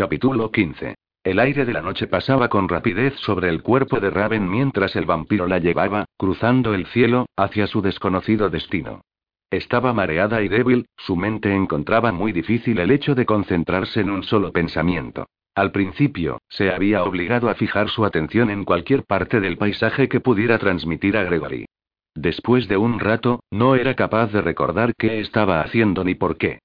[0.00, 0.94] Capítulo 15.
[1.24, 5.04] El aire de la noche pasaba con rapidez sobre el cuerpo de Raven mientras el
[5.04, 9.02] vampiro la llevaba, cruzando el cielo, hacia su desconocido destino.
[9.50, 14.22] Estaba mareada y débil, su mente encontraba muy difícil el hecho de concentrarse en un
[14.22, 15.26] solo pensamiento.
[15.54, 20.20] Al principio, se había obligado a fijar su atención en cualquier parte del paisaje que
[20.20, 21.66] pudiera transmitir a Gregory.
[22.14, 26.60] Después de un rato, no era capaz de recordar qué estaba haciendo ni por qué.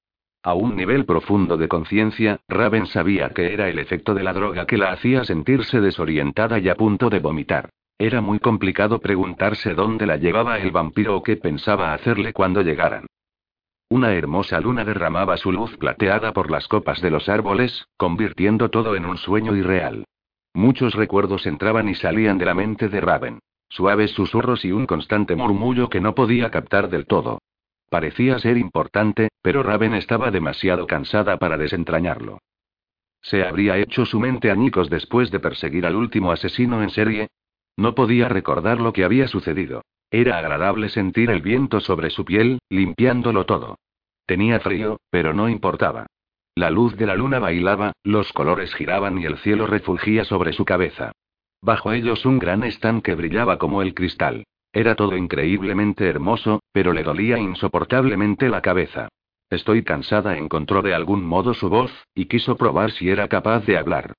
[0.46, 4.68] A un nivel profundo de conciencia, Raven sabía que era el efecto de la droga
[4.68, 7.72] que la hacía sentirse desorientada y a punto de vomitar.
[7.98, 13.08] Era muy complicado preguntarse dónde la llevaba el vampiro o qué pensaba hacerle cuando llegaran.
[13.90, 18.96] Una hermosa luna derramaba su luz plateada por las copas de los árboles, convirtiendo todo
[18.96, 20.06] en un sueño irreal.
[20.54, 23.40] Muchos recuerdos entraban y salían de la mente de Raven.
[23.68, 27.40] Suaves susurros y un constante murmullo que no podía captar del todo.
[27.90, 32.40] Parecía ser importante, pero Raven estaba demasiado cansada para desentrañarlo.
[33.22, 37.30] ¿Se habría hecho su mente añicos después de perseguir al último asesino en serie?
[37.78, 39.82] No podía recordar lo que había sucedido.
[40.12, 43.78] Era agradable sentir el viento sobre su piel, limpiándolo todo.
[44.26, 46.08] Tenía frío, pero no importaba.
[46.56, 50.64] La luz de la luna bailaba, los colores giraban y el cielo refulgía sobre su
[50.64, 51.12] cabeza.
[51.62, 54.46] Bajo ellos un gran estanque brillaba como el cristal.
[54.76, 59.08] Era todo increíblemente hermoso, pero le dolía insoportablemente la cabeza.
[59.50, 63.78] Estoy cansada, encontró de algún modo su voz, y quiso probar si era capaz de
[63.78, 64.14] hablar.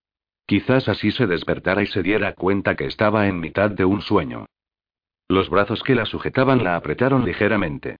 [0.46, 4.46] Quizás así se despertara y se diera cuenta que estaba en mitad de un sueño.
[5.28, 7.98] Los brazos que la sujetaban la apretaron ligeramente.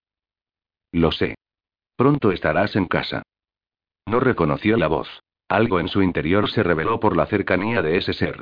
[0.91, 1.35] Lo sé.
[1.95, 3.21] Pronto estarás en casa.
[4.07, 5.07] No reconoció la voz.
[5.47, 8.41] Algo en su interior se reveló por la cercanía de ese ser.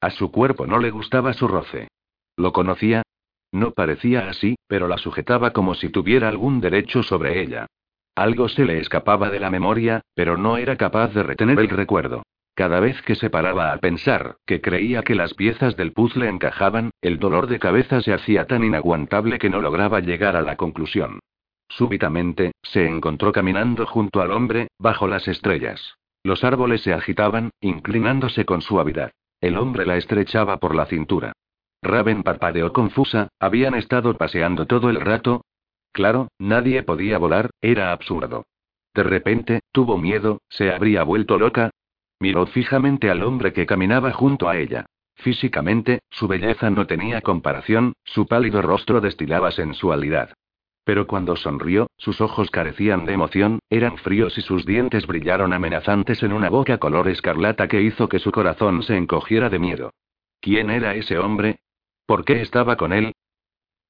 [0.00, 1.88] A su cuerpo no le gustaba su roce.
[2.36, 3.02] ¿Lo conocía?
[3.56, 7.64] No parecía así, pero la sujetaba como si tuviera algún derecho sobre ella.
[8.14, 12.22] Algo se le escapaba de la memoria, pero no era capaz de retener el recuerdo.
[12.54, 16.90] Cada vez que se paraba a pensar, que creía que las piezas del puzzle encajaban,
[17.00, 21.20] el dolor de cabeza se hacía tan inaguantable que no lograba llegar a la conclusión.
[21.66, 25.94] Súbitamente, se encontró caminando junto al hombre, bajo las estrellas.
[26.22, 29.12] Los árboles se agitaban, inclinándose con suavidad.
[29.40, 31.32] El hombre la estrechaba por la cintura.
[31.86, 35.44] Raven parpadeó confusa, habían estado paseando todo el rato.
[35.92, 38.44] Claro, nadie podía volar, era absurdo.
[38.94, 41.70] De repente, tuvo miedo, se habría vuelto loca.
[42.18, 44.86] Miró fijamente al hombre que caminaba junto a ella.
[45.16, 50.30] Físicamente, su belleza no tenía comparación, su pálido rostro destilaba sensualidad.
[50.84, 56.22] Pero cuando sonrió, sus ojos carecían de emoción, eran fríos y sus dientes brillaron amenazantes
[56.22, 59.90] en una boca color escarlata que hizo que su corazón se encogiera de miedo.
[60.40, 61.58] ¿Quién era ese hombre?
[62.06, 63.12] ¿Por qué estaba con él?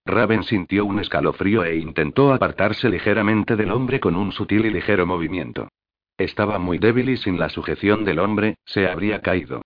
[0.06, 5.04] Raven sintió un escalofrío e intentó apartarse ligeramente del hombre con un sutil y ligero
[5.04, 5.68] movimiento.
[6.16, 9.62] Estaba muy débil y sin la sujeción del hombre, se habría caído.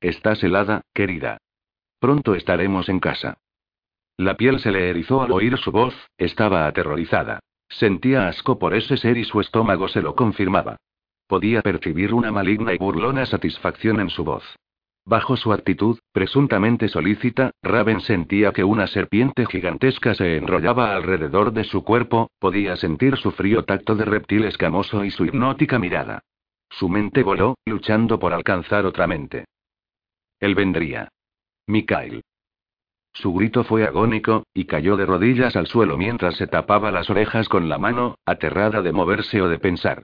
[0.00, 1.38] Estás helada, querida.
[1.98, 3.38] Pronto estaremos en casa.
[4.16, 7.40] La piel se le erizó al oír su voz, estaba aterrorizada.
[7.68, 10.76] Sentía asco por ese ser y su estómago se lo confirmaba.
[11.26, 14.44] Podía percibir una maligna y burlona satisfacción en su voz.
[15.04, 21.64] Bajo su actitud, presuntamente solícita, Raven sentía que una serpiente gigantesca se enrollaba alrededor de
[21.64, 26.20] su cuerpo, podía sentir su frío tacto de reptil escamoso y su hipnótica mirada.
[26.68, 29.46] Su mente voló, luchando por alcanzar otra mente.
[30.38, 31.08] Él vendría.
[31.66, 32.22] Mikhail.
[33.12, 37.48] Su grito fue agónico, y cayó de rodillas al suelo mientras se tapaba las orejas
[37.48, 40.02] con la mano, aterrada de moverse o de pensar.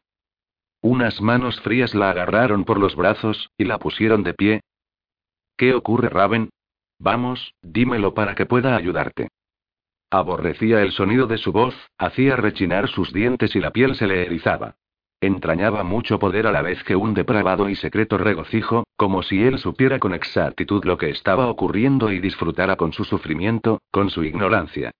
[0.81, 4.61] Unas manos frías la agarraron por los brazos, y la pusieron de pie,
[5.57, 6.51] ¿Qué ocurre, Raven?
[6.99, 9.29] Vamos, dímelo para que pueda ayudarte.
[10.11, 14.27] Aborrecía el sonido de su voz, hacía rechinar sus dientes y la piel se le
[14.27, 14.77] erizaba.
[15.21, 19.59] Entrañaba mucho poder a la vez que un depravado y secreto regocijo, como si él
[19.59, 24.91] supiera con exactitud lo que estaba ocurriendo y disfrutara con su sufrimiento, con su ignorancia.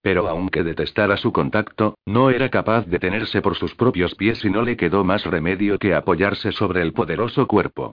[0.00, 4.50] Pero aunque detestara su contacto, no era capaz de tenerse por sus propios pies y
[4.50, 7.92] no le quedó más remedio que apoyarse sobre el poderoso cuerpo.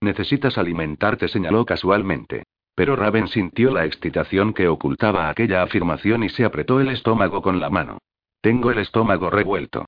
[0.00, 2.44] Necesitas alimentarte, señaló casualmente.
[2.74, 7.60] Pero Raven sintió la excitación que ocultaba aquella afirmación y se apretó el estómago con
[7.60, 7.98] la mano.
[8.40, 9.84] Tengo el estómago revuelto.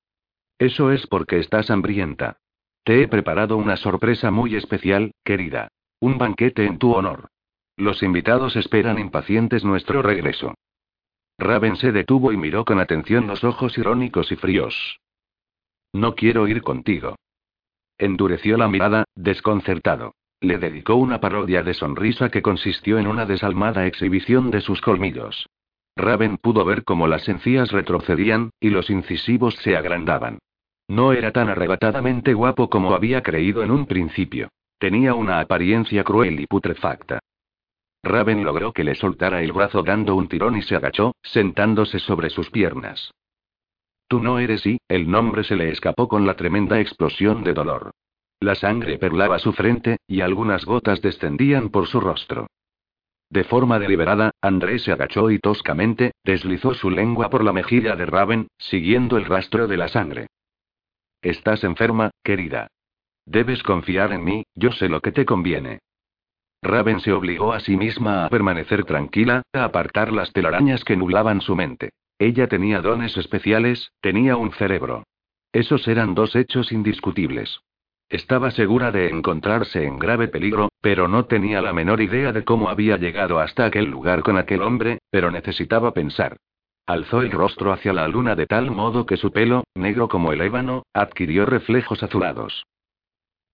[0.59, 2.37] Eso es porque estás hambrienta.
[2.85, 5.69] Te he preparado una sorpresa muy especial, querida.
[6.01, 7.29] Un banquete en tu honor.
[7.77, 10.55] Los invitados esperan impacientes nuestro regreso.
[11.39, 14.99] Raven se detuvo y miró con atención los ojos irónicos y fríos.
[15.93, 17.17] No quiero ir contigo.
[17.99, 20.15] Endureció la mirada, desconcertado.
[20.41, 25.47] Le dedicó una parodia de sonrisa que consistió en una desalmada exhibición de sus colmillos.
[25.97, 30.39] Raven pudo ver cómo las encías retrocedían, y los incisivos se agrandaban.
[30.89, 34.49] No era tan arrebatadamente guapo como había creído en un principio.
[34.79, 37.21] Tenía una apariencia cruel y putrefacta.
[38.03, 42.31] Raven logró que le soltara el brazo dando un tirón y se agachó, sentándose sobre
[42.31, 43.13] sus piernas.
[44.13, 47.93] Tú no eres y, el nombre se le escapó con la tremenda explosión de dolor.
[48.41, 52.47] La sangre perlaba su frente, y algunas gotas descendían por su rostro.
[53.31, 58.05] De forma deliberada, André se agachó y toscamente, deslizó su lengua por la mejilla de
[58.05, 60.27] Raven, siguiendo el rastro de la sangre.
[61.23, 62.69] Estás enferma, querida.
[63.25, 65.79] Debes confiar en mí, yo sé lo que te conviene.
[66.61, 71.41] Raven se obligó a sí misma a permanecer tranquila, a apartar las telarañas que nublaban
[71.41, 71.93] su mente.
[72.23, 75.03] Ella tenía dones especiales, tenía un cerebro.
[75.53, 77.63] Esos eran dos hechos indiscutibles.
[78.09, 82.69] Estaba segura de encontrarse en grave peligro, pero no tenía la menor idea de cómo
[82.69, 86.37] había llegado hasta aquel lugar con aquel hombre, pero necesitaba pensar.
[86.87, 90.43] Alzó el rostro hacia la luna de tal modo que su pelo, negro como el
[90.43, 92.63] ébano, adquirió reflejos azulados.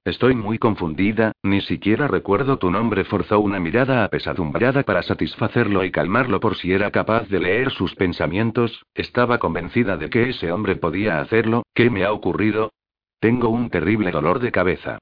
[0.08, 3.04] Estoy muy confundida, ni siquiera recuerdo tu nombre.
[3.04, 7.94] Forzó una mirada apesadumbrada para satisfacerlo y calmarlo por si era capaz de leer sus
[7.94, 8.86] pensamientos.
[8.94, 11.62] Estaba convencida de que ese hombre podía hacerlo.
[11.74, 12.72] ¿Qué me ha ocurrido?
[13.20, 14.98] Tengo un terrible dolor de cabeza.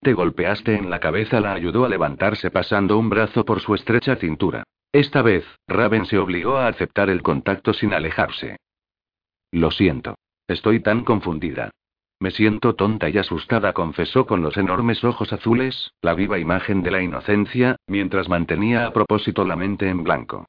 [0.00, 4.14] Te golpeaste en la cabeza, la ayudó a levantarse pasando un brazo por su estrecha
[4.14, 4.62] cintura.
[4.92, 8.58] Esta vez, Raven se obligó a aceptar el contacto sin alejarse.
[9.50, 10.14] Lo siento.
[10.46, 11.72] Estoy tan confundida.
[12.24, 16.90] Me siento tonta y asustada, confesó con los enormes ojos azules, la viva imagen de
[16.90, 20.46] la inocencia, mientras mantenía a propósito la mente en blanco.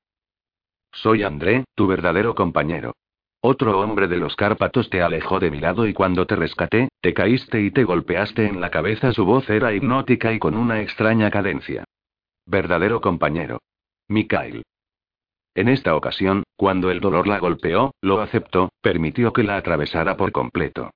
[0.94, 2.94] Soy André, tu verdadero compañero.
[3.42, 7.14] Otro hombre de los Cárpatos te alejó de mi lado y cuando te rescaté, te
[7.14, 9.12] caíste y te golpeaste en la cabeza.
[9.12, 11.84] Su voz era hipnótica y con una extraña cadencia.
[12.46, 13.60] Verdadero compañero.
[14.08, 14.64] Mikhail.
[15.54, 20.32] En esta ocasión, cuando el dolor la golpeó, lo aceptó, permitió que la atravesara por
[20.32, 20.92] completo.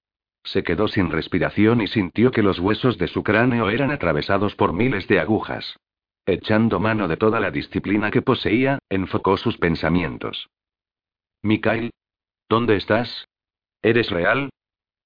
[0.51, 4.73] Se quedó sin respiración y sintió que los huesos de su cráneo eran atravesados por
[4.73, 5.77] miles de agujas.
[6.25, 10.49] Echando mano de toda la disciplina que poseía, enfocó sus pensamientos.
[11.43, 11.91] Mikhail.
[12.49, 13.27] ¿Dónde estás?
[13.83, 14.49] ¿Eres real?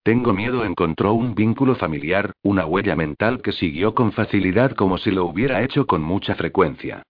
[0.04, 0.64] Tengo miedo.
[0.64, 5.62] Encontró un vínculo familiar, una huella mental que siguió con facilidad como si lo hubiera
[5.62, 7.04] hecho con mucha frecuencia.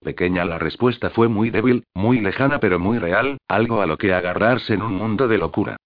[0.00, 4.14] Pequeña la respuesta fue muy débil, muy lejana pero muy real, algo a lo que
[4.14, 5.76] agarrarse en un mundo de locura.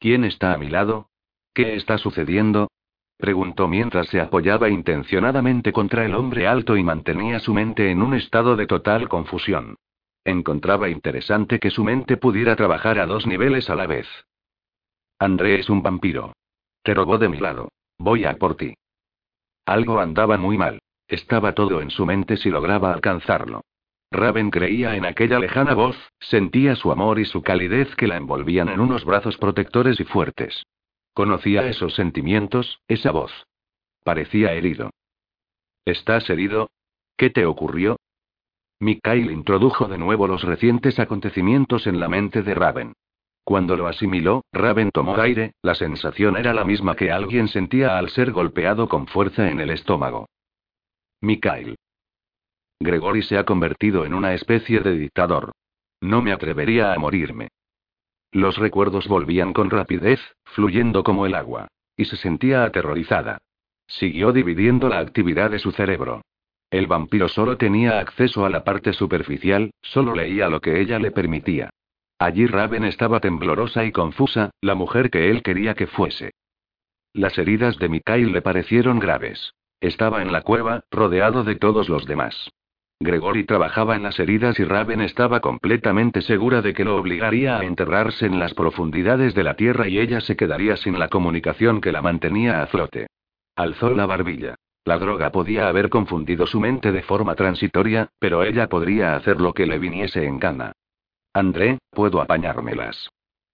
[0.00, 1.10] ¿Quién está a mi lado?
[1.54, 2.70] ¿Qué está sucediendo?
[3.18, 8.14] preguntó mientras se apoyaba intencionadamente contra el hombre alto y mantenía su mente en un
[8.14, 9.76] estado de total confusión.
[10.24, 14.08] Encontraba interesante que su mente pudiera trabajar a dos niveles a la vez.
[15.18, 16.32] André es un vampiro.
[16.82, 17.68] Te robó de mi lado.
[17.98, 18.72] Voy a por ti.
[19.66, 20.80] Algo andaba muy mal.
[21.08, 23.60] Estaba todo en su mente si lograba alcanzarlo.
[24.10, 28.68] Raven creía en aquella lejana voz, sentía su amor y su calidez que la envolvían
[28.68, 30.64] en unos brazos protectores y fuertes.
[31.14, 33.32] Conocía esos sentimientos, esa voz.
[34.02, 34.90] Parecía herido.
[35.84, 36.70] ¿Estás herido?
[37.16, 37.96] ¿Qué te ocurrió?
[38.80, 42.94] Mikhail introdujo de nuevo los recientes acontecimientos en la mente de Raven.
[43.44, 48.10] Cuando lo asimiló, Raven tomó aire, la sensación era la misma que alguien sentía al
[48.10, 50.28] ser golpeado con fuerza en el estómago.
[51.20, 51.76] Mikhail.
[52.80, 55.52] Gregory se ha convertido en una especie de dictador.
[56.00, 57.48] No me atrevería a morirme.
[58.32, 61.68] Los recuerdos volvían con rapidez, fluyendo como el agua.
[61.96, 63.38] Y se sentía aterrorizada.
[63.86, 66.22] Siguió dividiendo la actividad de su cerebro.
[66.70, 71.10] El vampiro solo tenía acceso a la parte superficial, solo leía lo que ella le
[71.10, 71.68] permitía.
[72.18, 76.30] Allí Raven estaba temblorosa y confusa, la mujer que él quería que fuese.
[77.12, 79.52] Las heridas de Mikhail le parecieron graves.
[79.80, 82.50] Estaba en la cueva, rodeado de todos los demás.
[83.02, 87.64] Gregory trabajaba en las heridas y Raven estaba completamente segura de que lo obligaría a
[87.64, 91.92] enterrarse en las profundidades de la tierra y ella se quedaría sin la comunicación que
[91.92, 93.06] la mantenía a flote.
[93.56, 94.56] Alzó la barbilla.
[94.84, 99.54] La droga podía haber confundido su mente de forma transitoria, pero ella podría hacer lo
[99.54, 100.72] que le viniese en gana.
[101.32, 103.08] André, puedo apañármelas.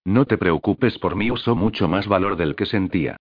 [0.04, 3.16] No te preocupes por mí, usó mucho más valor del que sentía.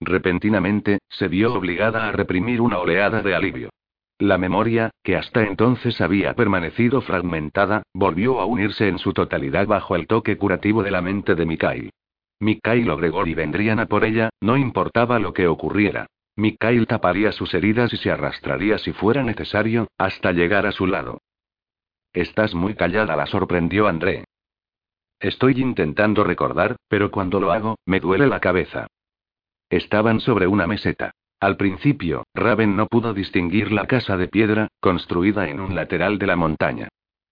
[0.00, 3.70] Repentinamente, se vio obligada a reprimir una oleada de alivio.
[4.18, 9.94] La memoria, que hasta entonces había permanecido fragmentada, volvió a unirse en su totalidad bajo
[9.94, 11.90] el toque curativo de la mente de Mikhail.
[12.40, 16.06] Mikhail o Gregory vendrían a por ella, no importaba lo que ocurriera.
[16.34, 21.20] Mikhail taparía sus heridas y se arrastraría si fuera necesario, hasta llegar a su lado.
[22.12, 24.24] Estás muy callada, la sorprendió André.
[25.20, 28.86] Estoy intentando recordar, pero cuando lo hago, me duele la cabeza.
[29.68, 31.12] Estaban sobre una meseta.
[31.40, 36.26] Al principio, Raven no pudo distinguir la casa de piedra, construida en un lateral de
[36.26, 36.88] la montaña.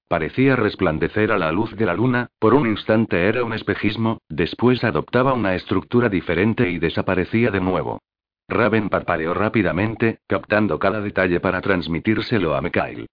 [0.08, 4.84] Parecía resplandecer a la luz de la luna, por un instante era un espejismo, después
[4.84, 8.00] adoptaba una estructura diferente y desaparecía de nuevo.
[8.46, 13.06] Raven parpadeó rápidamente, captando cada detalle para transmitírselo a Mikhail.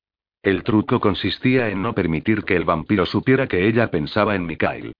[0.43, 4.91] El truco consistía en no permitir que el vampiro supiera que ella pensaba en Mikhail.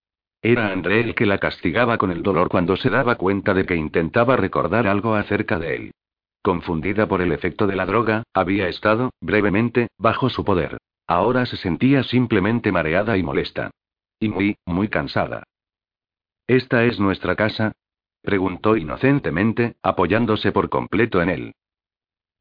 [0.42, 3.76] Era André el que la castigaba con el dolor cuando se daba cuenta de que
[3.76, 5.92] intentaba recordar algo acerca de él.
[6.42, 10.78] Confundida por el efecto de la droga, había estado, brevemente, bajo su poder.
[11.06, 13.70] Ahora se sentía simplemente mareada y molesta.
[14.20, 15.44] Y muy, muy cansada.
[16.48, 17.74] ¿Esta es nuestra casa?
[18.24, 21.54] preguntó inocentemente, apoyándose por completo en él.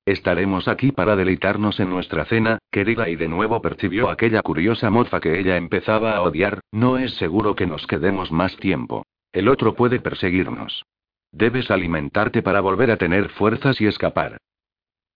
[0.07, 5.21] Estaremos aquí para deleitarnos en nuestra cena, querida, y de nuevo percibió aquella curiosa mofa
[5.21, 9.04] que ella empezaba a odiar, no es seguro que nos quedemos más tiempo.
[9.33, 10.85] El otro puede perseguirnos.
[11.33, 14.38] Debes alimentarte para volver a tener fuerzas y escapar.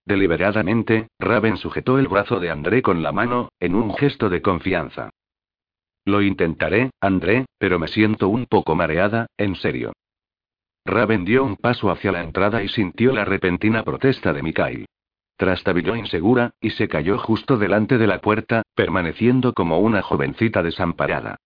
[0.05, 5.11] Deliberadamente, Raven sujetó el brazo de André con la mano, en un gesto de confianza.
[6.05, 9.93] Lo intentaré, André, pero me siento un poco mareada, en serio.
[10.87, 14.87] Raven dio un paso hacia la entrada y sintió la repentina protesta de Mikhail.
[15.37, 21.37] Trastabilló insegura, y se cayó justo delante de la puerta, permaneciendo como una jovencita desamparada.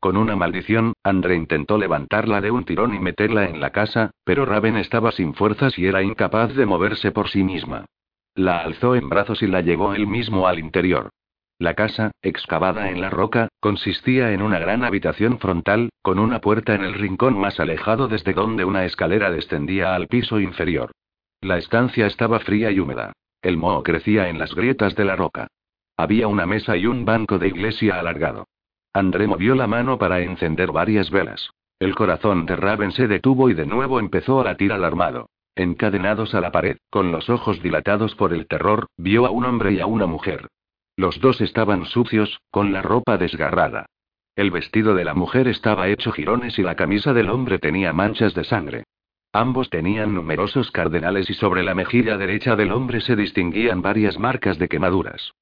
[0.00, 4.44] Con una maldición, André intentó levantarla de un tirón y meterla en la casa, pero
[4.46, 7.86] Raven estaba sin fuerzas y era incapaz de moverse por sí misma.
[8.34, 11.10] La alzó en brazos y la llevó él mismo al interior.
[11.58, 16.74] La casa, excavada en la roca, consistía en una gran habitación frontal, con una puerta
[16.74, 20.92] en el rincón más alejado desde donde una escalera descendía al piso inferior.
[21.40, 23.12] La estancia estaba fría y húmeda.
[23.40, 25.48] El moho crecía en las grietas de la roca.
[25.96, 28.48] Había una mesa y un banco de iglesia alargado.
[28.92, 31.50] André movió la mano para encender varias velas.
[31.78, 35.30] El corazón de Raven se detuvo y de nuevo empezó a latir alarmado.
[35.54, 39.72] Encadenados a la pared, con los ojos dilatados por el terror, vio a un hombre
[39.72, 40.48] y a una mujer.
[40.96, 43.86] Los dos estaban sucios, con la ropa desgarrada.
[44.34, 48.34] El vestido de la mujer estaba hecho jirones y la camisa del hombre tenía manchas
[48.34, 48.84] de sangre.
[49.32, 54.58] Ambos tenían numerosos cardenales y sobre la mejilla derecha del hombre se distinguían varias marcas
[54.58, 55.32] de quemaduras.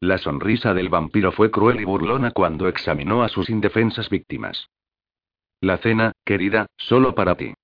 [0.00, 4.68] La sonrisa del vampiro fue cruel y burlona cuando examinó a sus indefensas víctimas.
[5.60, 7.54] La cena, querida, solo para ti.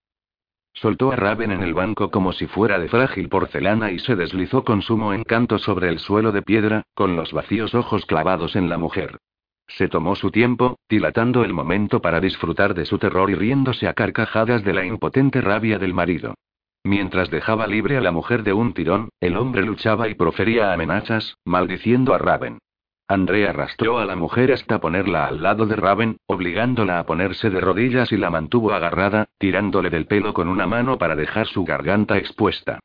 [0.81, 4.63] Soltó a Raven en el banco como si fuera de frágil porcelana y se deslizó
[4.63, 8.79] con sumo encanto sobre el suelo de piedra, con los vacíos ojos clavados en la
[8.79, 9.19] mujer.
[9.67, 13.93] Se tomó su tiempo, dilatando el momento para disfrutar de su terror y riéndose a
[13.93, 16.35] carcajadas de la impotente rabia del marido.
[16.85, 21.35] Mientras dejaba libre a la mujer de un tirón, el hombre luchaba y profería amenazas,
[21.45, 22.59] maldiciendo a Raven.
[23.11, 27.59] Andrea arrastró a la mujer hasta ponerla al lado de Raven, obligándola a ponerse de
[27.59, 32.19] rodillas y la mantuvo agarrada, tirándole del pelo con una mano para dejar su garganta
[32.19, 32.81] expuesta.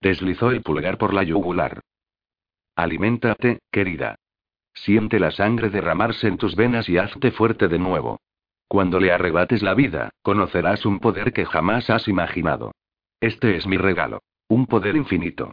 [0.00, 1.80] Deslizó el pulgar por la yugular.
[2.74, 4.16] Aliméntate, querida.
[4.74, 8.20] Siente la sangre derramarse en tus venas y hazte fuerte de nuevo.
[8.66, 12.72] Cuando le arrebates la vida, conocerás un poder que jamás has imaginado.
[13.20, 14.22] Este es mi regalo.
[14.48, 15.52] Un poder infinito.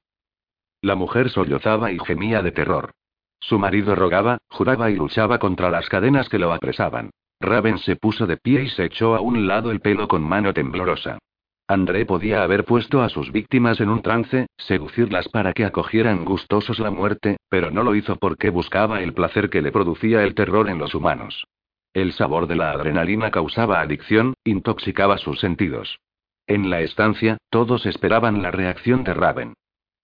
[0.81, 2.91] La mujer sollozaba y gemía de terror.
[3.39, 7.11] Su marido rogaba, juraba y luchaba contra las cadenas que lo apresaban.
[7.39, 10.53] Raven se puso de pie y se echó a un lado el pelo con mano
[10.53, 11.19] temblorosa.
[11.67, 16.79] André podía haber puesto a sus víctimas en un trance, seducirlas para que acogieran gustosos
[16.79, 20.69] la muerte, pero no lo hizo porque buscaba el placer que le producía el terror
[20.69, 21.45] en los humanos.
[21.93, 25.99] El sabor de la adrenalina causaba adicción, intoxicaba sus sentidos.
[26.45, 29.53] En la estancia, todos esperaban la reacción de Raven.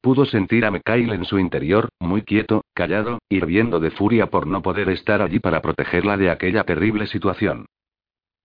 [0.02, 4.64] Pudo sentir a Mikhail en su interior, muy quieto, callado, hirviendo de furia por no
[4.64, 7.68] poder estar allí para protegerla de aquella terrible situación.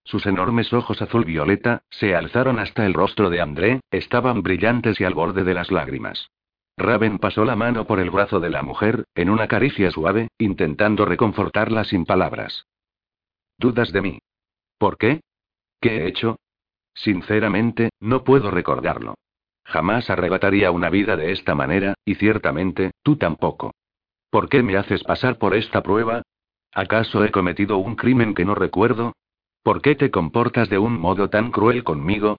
[0.05, 5.05] Sus enormes ojos azul violeta, se alzaron hasta el rostro de André, estaban brillantes y
[5.05, 6.31] al borde de las lágrimas.
[6.77, 11.07] Raven pasó la mano por el brazo de la mujer, en una caricia suave, intentando
[11.07, 12.67] reconfortarla sin palabras.
[13.57, 14.19] ¿Dudas de mí?
[14.77, 15.23] ¿Por qué?
[15.81, 16.39] ¿Qué he hecho?
[16.95, 19.15] Sinceramente, no puedo recordarlo.
[19.67, 23.75] Jamás arrebataría una vida de esta manera, y ciertamente, tú tampoco.
[24.31, 26.23] ¿Por qué me haces pasar por esta prueba?
[26.73, 29.15] ¿Acaso he cometido un crimen que no recuerdo?
[29.63, 32.37] ¿Por qué te comportas de un modo tan cruel conmigo?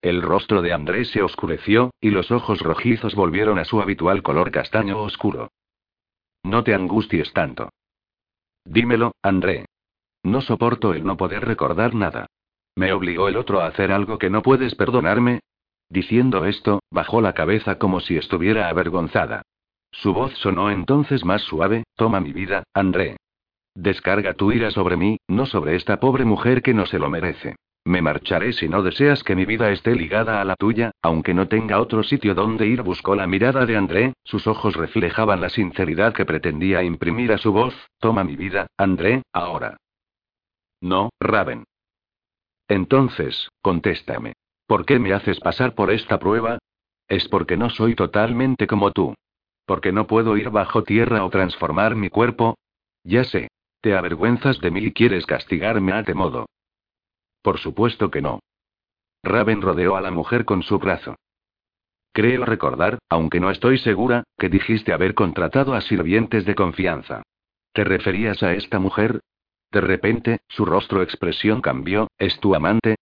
[0.00, 4.50] El rostro de Andrés se oscureció, y los ojos rojizos volvieron a su habitual color
[4.50, 5.50] castaño oscuro.
[6.44, 7.68] No te angusties tanto.
[8.64, 9.66] Dímelo, André.
[10.22, 12.26] No soporto el no poder recordar nada.
[12.74, 15.40] ¿Me obligó el otro a hacer algo que no puedes perdonarme?
[15.90, 19.42] Diciendo esto, bajó la cabeza como si estuviera avergonzada.
[19.90, 23.16] Su voz sonó entonces más suave, toma mi vida, André.
[23.74, 27.56] Descarga tu ira sobre mí, no sobre esta pobre mujer que no se lo merece.
[27.84, 31.48] me marcharé si no deseas que mi vida esté ligada a la tuya, aunque no
[31.48, 32.82] tenga otro sitio donde ir.
[32.82, 37.50] Buscó la mirada de André, sus ojos reflejaban la sinceridad que pretendía imprimir a su
[37.50, 37.74] voz.
[37.98, 39.78] Toma mi vida, André, ahora.
[40.82, 41.64] No, Raven.
[42.68, 44.34] Entonces, contéstame.
[44.68, 46.58] ¿Por qué me haces pasar por esta prueba?
[47.08, 49.14] Es porque no soy totalmente como tú.
[49.64, 52.58] Porque no puedo ir bajo tierra o transformar mi cuerpo.
[53.02, 53.48] Ya sé.
[53.80, 56.46] Te avergüenzas de mí y quieres castigarme a este modo.
[57.40, 58.40] Por supuesto que no.
[59.22, 61.16] Raven rodeó a la mujer con su brazo.
[62.12, 67.22] Creo recordar, aunque no estoy segura, que dijiste haber contratado a sirvientes de confianza.
[67.72, 69.20] ¿Te referías a esta mujer?
[69.70, 72.97] De repente, su rostro expresión cambió, ¿es tu amante?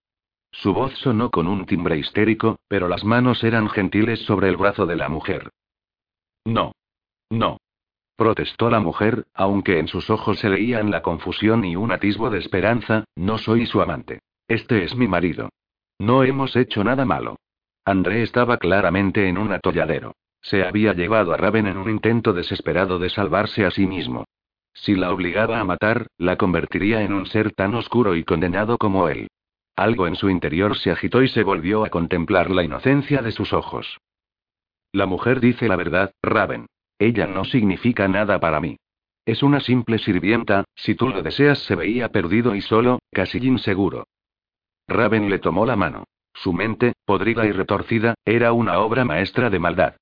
[0.63, 4.87] Su voz sonó con un timbre histérico, pero las manos eran gentiles sobre el brazo
[4.87, 5.51] de la mujer.
[6.47, 6.73] No.
[7.31, 7.59] No.
[8.17, 12.39] Protestó la mujer, aunque en sus ojos se leían la confusión y un atisbo de
[12.39, 14.21] esperanza, no soy su amante.
[14.49, 15.51] Este es mi marido.
[15.99, 17.37] No hemos hecho nada malo.
[17.85, 20.15] André estaba claramente en un atolladero.
[20.41, 24.25] Se había llevado a Raven en un intento desesperado de salvarse a sí mismo.
[24.73, 29.09] Si la obligaba a matar, la convertiría en un ser tan oscuro y condenado como
[29.09, 29.29] él.
[29.77, 33.53] Algo en su interior se agitó y se volvió a contemplar la inocencia de sus
[33.53, 33.99] ojos.
[34.91, 36.67] La mujer dice la verdad, Raven.
[36.99, 38.79] Ella no significa nada para mí.
[39.27, 44.07] Es una simple sirvienta, si tú lo deseas se veía perdido y solo, casi inseguro.
[44.89, 46.05] Raven le tomó la mano.
[46.33, 49.97] Su mente, podrida y retorcida, era una obra maestra de maldad.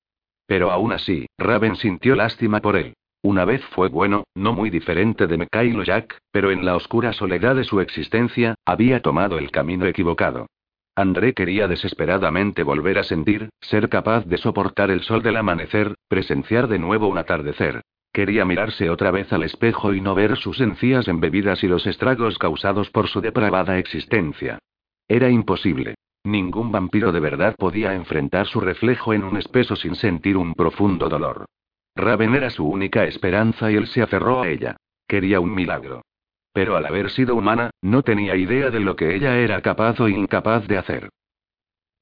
[0.45, 2.93] Pero aún así, Raven sintió lástima por él.
[3.25, 7.55] Una vez fue bueno, no muy diferente de Mikhailo Jack, pero en la oscura soledad
[7.55, 10.45] de su existencia, había tomado el camino equivocado.
[10.95, 16.67] André quería desesperadamente volver a sentir, ser capaz de soportar el sol del amanecer, presenciar
[16.67, 17.81] de nuevo un atardecer.
[18.13, 22.37] Quería mirarse otra vez al espejo y no ver sus encías embebidas y los estragos
[22.37, 24.59] causados por su depravada existencia.
[25.07, 25.95] Era imposible.
[26.25, 31.09] Ningún vampiro de verdad podía enfrentar su reflejo en un espeso sin sentir un profundo
[31.09, 31.47] dolor.
[31.95, 34.75] Raven era su única esperanza y él se aferró a ella.
[35.07, 36.01] Quería un milagro.
[36.51, 40.07] Pero al haber sido humana, no tenía idea de lo que ella era capaz o
[40.07, 41.09] incapaz de hacer.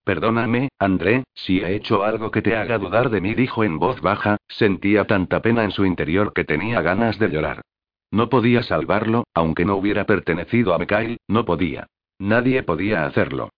[0.04, 4.02] Perdóname, André, si he hecho algo que te haga dudar de mí, dijo en voz
[4.02, 7.62] baja, sentía tanta pena en su interior que tenía ganas de llorar.
[8.12, 11.88] No podía salvarlo, aunque no hubiera pertenecido a Mikhail, no podía.
[12.20, 13.50] Nadie podía hacerlo.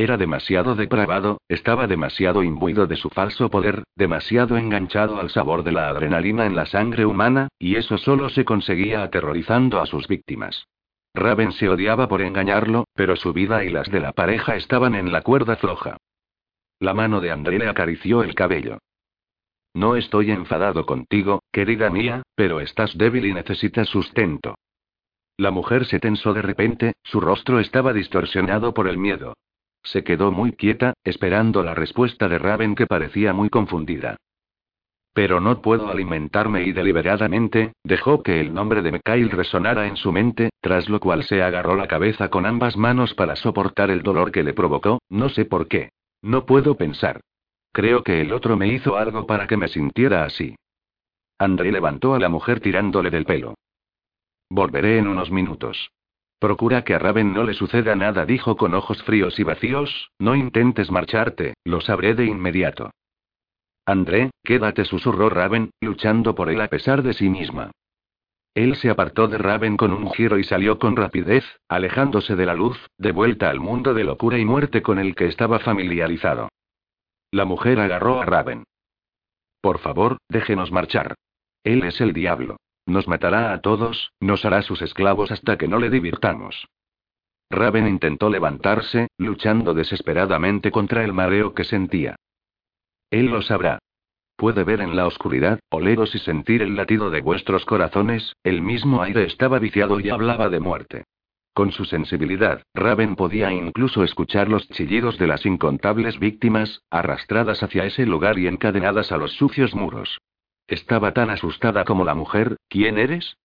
[0.00, 5.72] Era demasiado depravado, estaba demasiado imbuido de su falso poder, demasiado enganchado al sabor de
[5.72, 10.64] la adrenalina en la sangre humana, y eso solo se conseguía aterrorizando a sus víctimas.
[11.12, 15.12] Raven se odiaba por engañarlo, pero su vida y las de la pareja estaban en
[15.12, 15.98] la cuerda floja.
[16.78, 18.78] La mano de André le acarició el cabello.
[19.74, 24.54] No estoy enfadado contigo, querida mía, pero estás débil y necesitas sustento.
[25.36, 29.34] La mujer se tensó de repente, su rostro estaba distorsionado por el miedo.
[29.82, 34.16] Se quedó muy quieta, esperando la respuesta de Raven que parecía muy confundida.
[35.12, 40.12] Pero no puedo alimentarme y deliberadamente, dejó que el nombre de Mikhail resonara en su
[40.12, 44.30] mente, tras lo cual se agarró la cabeza con ambas manos para soportar el dolor
[44.30, 45.90] que le provocó, no sé por qué.
[46.22, 47.20] No puedo pensar.
[47.72, 50.54] Creo que el otro me hizo algo para que me sintiera así.
[51.38, 53.54] André levantó a la mujer tirándole del pelo.
[54.48, 55.90] Volveré en unos minutos.
[56.40, 60.34] Procura que a Raven no le suceda nada, dijo con ojos fríos y vacíos, no
[60.34, 62.90] intentes marcharte, lo sabré de inmediato.
[63.84, 67.72] André, quédate, susurró Raven, luchando por él a pesar de sí misma.
[68.54, 72.54] Él se apartó de Raven con un giro y salió con rapidez, alejándose de la
[72.54, 76.48] luz, de vuelta al mundo de locura y muerte con el que estaba familiarizado.
[77.30, 78.64] La mujer agarró a Raven.
[79.60, 81.16] Por favor, déjenos marchar.
[81.64, 82.56] Él es el diablo.
[82.86, 86.66] Nos matará a todos, nos hará sus esclavos hasta que no le divirtamos.
[87.50, 92.16] Raven intentó levantarse, luchando desesperadamente contra el mareo que sentía.
[93.10, 93.80] Él lo sabrá.
[94.36, 99.02] Puede ver en la oscuridad, oleros y sentir el latido de vuestros corazones, el mismo
[99.02, 101.04] aire estaba viciado y hablaba de muerte.
[101.52, 107.84] Con su sensibilidad, Raven podía incluso escuchar los chillidos de las incontables víctimas, arrastradas hacia
[107.84, 110.20] ese lugar y encadenadas a los sucios muros.
[110.70, 112.56] Estaba tan asustada como la mujer.
[112.68, 113.36] ¿Quién eres?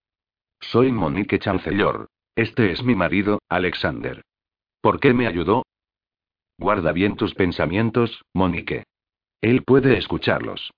[0.60, 2.08] Soy Monique Chancellor.
[2.36, 4.22] Este es mi marido, Alexander.
[4.80, 5.64] ¿Por qué me ayudó?
[6.60, 8.84] Guarda bien tus pensamientos, Monique.
[9.42, 10.72] Él puede escucharlos.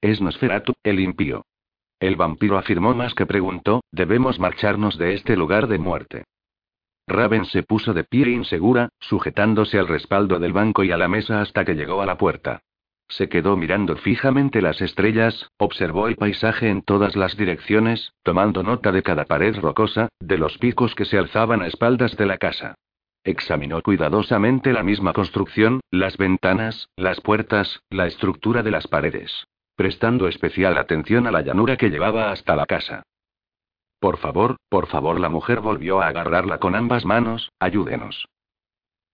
[0.00, 1.44] Es Nosferatu, el impío.
[2.00, 6.24] El vampiro afirmó más que preguntó, debemos marcharnos de este lugar de muerte.
[7.06, 11.42] Raven se puso de pie insegura, sujetándose al respaldo del banco y a la mesa
[11.42, 12.62] hasta que llegó a la puerta.
[13.10, 18.92] Se quedó mirando fijamente las estrellas, observó el paisaje en todas las direcciones, tomando nota
[18.92, 22.76] de cada pared rocosa, de los picos que se alzaban a espaldas de la casa.
[23.24, 29.44] Examinó cuidadosamente la misma construcción, las ventanas, las puertas, la estructura de las paredes.
[29.74, 33.02] Prestando especial atención a la llanura que llevaba hasta la casa.
[33.98, 38.28] Por favor, por favor, la mujer volvió a agarrarla con ambas manos, ayúdenos.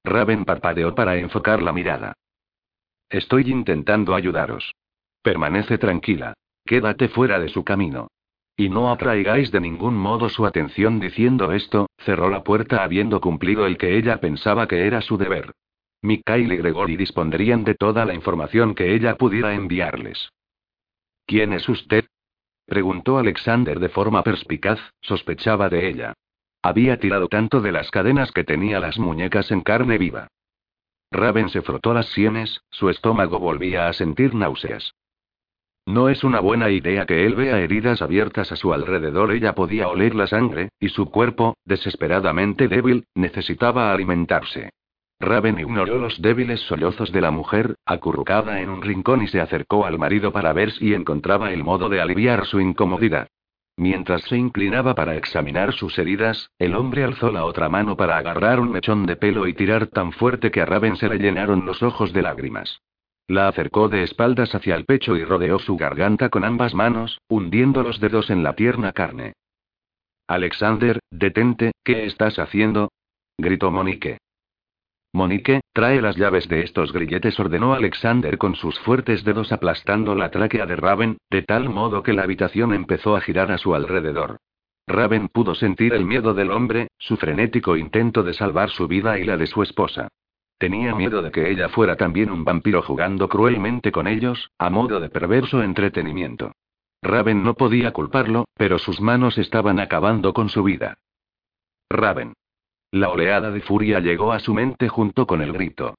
[0.05, 2.15] Raven parpadeó para enfocar la mirada.
[3.09, 4.75] Estoy intentando ayudaros.
[5.23, 6.35] Permanece tranquila.
[6.64, 8.09] Quédate fuera de su camino.
[8.57, 13.66] Y no atraigáis de ningún modo su atención diciendo esto, cerró la puerta habiendo cumplido
[13.66, 15.53] el que ella pensaba que era su deber.
[16.03, 20.31] Mikhail y Gregory dispondrían de toda la información que ella pudiera enviarles.
[21.27, 22.07] ¿Quién es usted?
[22.66, 26.14] preguntó Alexander de forma perspicaz, sospechaba de ella.
[26.62, 30.29] Había tirado tanto de las cadenas que tenía las muñecas en carne viva.
[31.17, 34.95] Raven se frotó las sienes, su estómago volvía a sentir náuseas.
[35.87, 39.31] No es una buena idea que él vea heridas abiertas a su alrededor.
[39.31, 44.71] Ella podía oler la sangre, y su cuerpo, desesperadamente débil, necesitaba alimentarse.
[45.21, 49.87] Raven ignoró los débiles sollozos de la mujer, acurrucada en un rincón y se acercó
[49.87, 53.29] al marido para ver si encontraba el modo de aliviar su incomodidad.
[53.79, 58.59] Mientras se inclinaba para examinar sus heridas, el hombre alzó la otra mano para agarrar
[58.59, 61.83] un mechón de pelo y tirar tan fuerte que a Raven se le llenaron los
[61.83, 62.81] ojos de lágrimas.
[63.29, 67.83] La acercó de espaldas hacia el pecho y rodeó su garganta con ambas manos, hundiendo
[67.83, 69.35] los dedos en la tierna carne.
[70.27, 72.91] Alexander, detente, ¿qué estás haciendo?
[73.37, 74.19] gritó Monique.
[75.17, 80.31] Monique, trae las llaves de estos grilletes, ordenó Alexander con sus fuertes dedos aplastando la
[80.31, 84.37] tráquea de Raven, de tal modo que la habitación empezó a girar a su alrededor.
[84.87, 89.25] Raven pudo sentir el miedo del hombre, su frenético intento de salvar su vida y
[89.25, 90.09] la de su esposa.
[90.59, 95.01] Tenía miedo de que ella fuera también un vampiro jugando cruelmente con ellos, a modo
[95.01, 96.53] de perverso entretenimiento.
[97.03, 100.99] Raven no podía culparlo, pero sus manos estaban acabando con su vida.
[101.91, 102.35] Raven.
[102.97, 105.97] La oleada de furia llegó a su mente junto con el grito.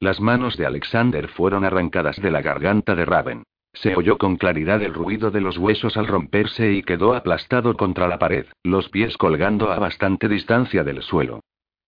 [0.00, 3.44] Las manos de Alexander fueron arrancadas de la garganta de Raven.
[3.72, 8.08] Se oyó con claridad el ruido de los huesos al romperse y quedó aplastado contra
[8.08, 11.38] la pared, los pies colgando a bastante distancia del suelo.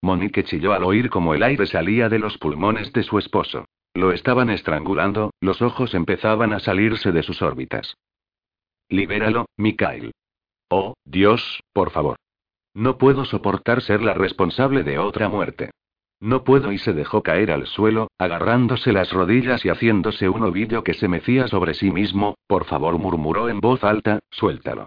[0.01, 3.65] Monique chilló al oír como el aire salía de los pulmones de su esposo.
[3.95, 7.97] Lo estaban estrangulando, los ojos empezaban a salirse de sus órbitas.
[8.89, 10.13] Libéralo, Mikhail.
[10.69, 12.17] Oh, Dios, por favor.
[12.75, 15.71] No puedo soportar ser la responsable de otra muerte.
[16.21, 20.85] No puedo y se dejó caer al suelo, agarrándose las rodillas y haciéndose un ovillo
[20.85, 24.87] que se mecía sobre sí mismo, por favor murmuró en voz alta, suéltalo.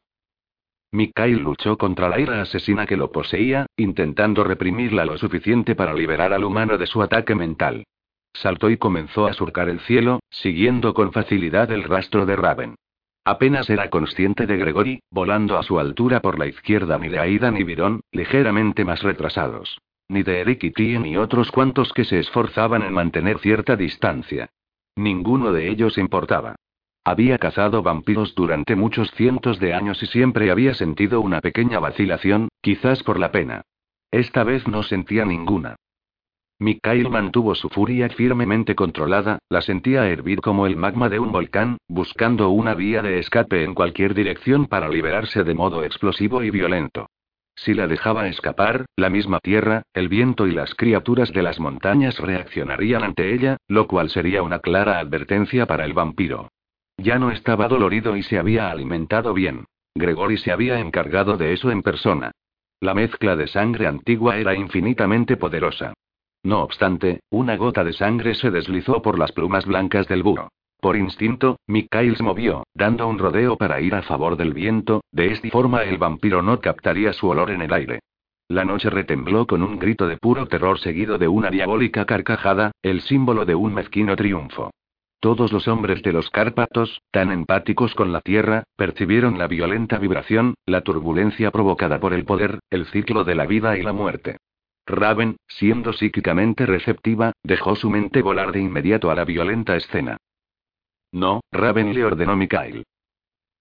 [0.92, 6.34] Mikhail luchó contra la ira asesina que lo poseía, intentando reprimirla lo suficiente para liberar
[6.34, 7.84] al humano de su ataque mental.
[8.32, 12.76] Saltó y comenzó a surcar el cielo, siguiendo con facilidad el rastro de Raven.
[13.26, 17.52] Apenas era consciente de Gregory, volando a su altura por la izquierda, ni de Aida
[17.52, 19.80] ni Virón, ligeramente más retrasados.
[20.10, 24.50] Ni de Eric y Tie ni otros cuantos que se esforzaban en mantener cierta distancia.
[24.96, 26.56] Ninguno de ellos importaba.
[27.06, 32.50] Había cazado vampiros durante muchos cientos de años y siempre había sentido una pequeña vacilación,
[32.62, 33.64] quizás por la pena.
[34.12, 35.76] Esta vez no sentía ninguna.
[36.60, 41.78] Mikhail mantuvo su furia firmemente controlada, la sentía hervir como el magma de un volcán,
[41.88, 47.08] buscando una vía de escape en cualquier dirección para liberarse de modo explosivo y violento.
[47.56, 52.20] Si la dejaba escapar, la misma tierra, el viento y las criaturas de las montañas
[52.20, 56.50] reaccionarían ante ella, lo cual sería una clara advertencia para el vampiro.
[56.98, 59.66] Ya no estaba dolorido y se había alimentado bien.
[59.96, 62.32] Gregory se había encargado de eso en persona.
[62.80, 65.94] La mezcla de sangre antigua era infinitamente poderosa.
[66.44, 70.50] No obstante, una gota de sangre se deslizó por las plumas blancas del búho.
[70.82, 75.32] Por instinto, Mikhail se movió, dando un rodeo para ir a favor del viento, de
[75.32, 78.00] esta forma el vampiro no captaría su olor en el aire.
[78.50, 83.00] La noche retembló con un grito de puro terror seguido de una diabólica carcajada, el
[83.00, 84.72] símbolo de un mezquino triunfo.
[85.22, 90.56] Todos los hombres de los Cárpatos, tan empáticos con la tierra, percibieron la violenta vibración,
[90.66, 94.36] la turbulencia provocada por el poder, el ciclo de la vida y la muerte.
[94.86, 100.18] Raven, siendo psíquicamente receptiva, dejó su mente volar de inmediato a la violenta escena.
[101.12, 102.84] No, Raven le ordenó Mikhail.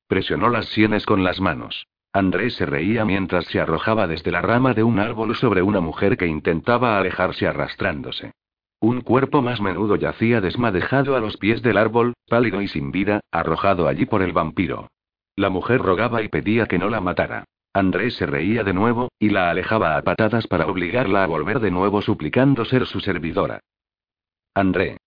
[0.08, 1.86] Presionó las sienes con las manos.
[2.12, 6.16] Andrés se reía mientras se arrojaba desde la rama de un árbol sobre una mujer
[6.16, 8.32] que intentaba alejarse arrastrándose.
[8.80, 13.20] Un cuerpo más menudo yacía desmadejado a los pies del árbol, pálido y sin vida,
[13.30, 14.88] arrojado allí por el vampiro.
[15.36, 17.44] La mujer rogaba y pedía que no la matara.
[17.74, 21.70] Andrés se reía de nuevo, y la alejaba a patadas para obligarla a volver de
[21.70, 23.60] nuevo suplicando ser su servidora.
[24.54, 24.98] André.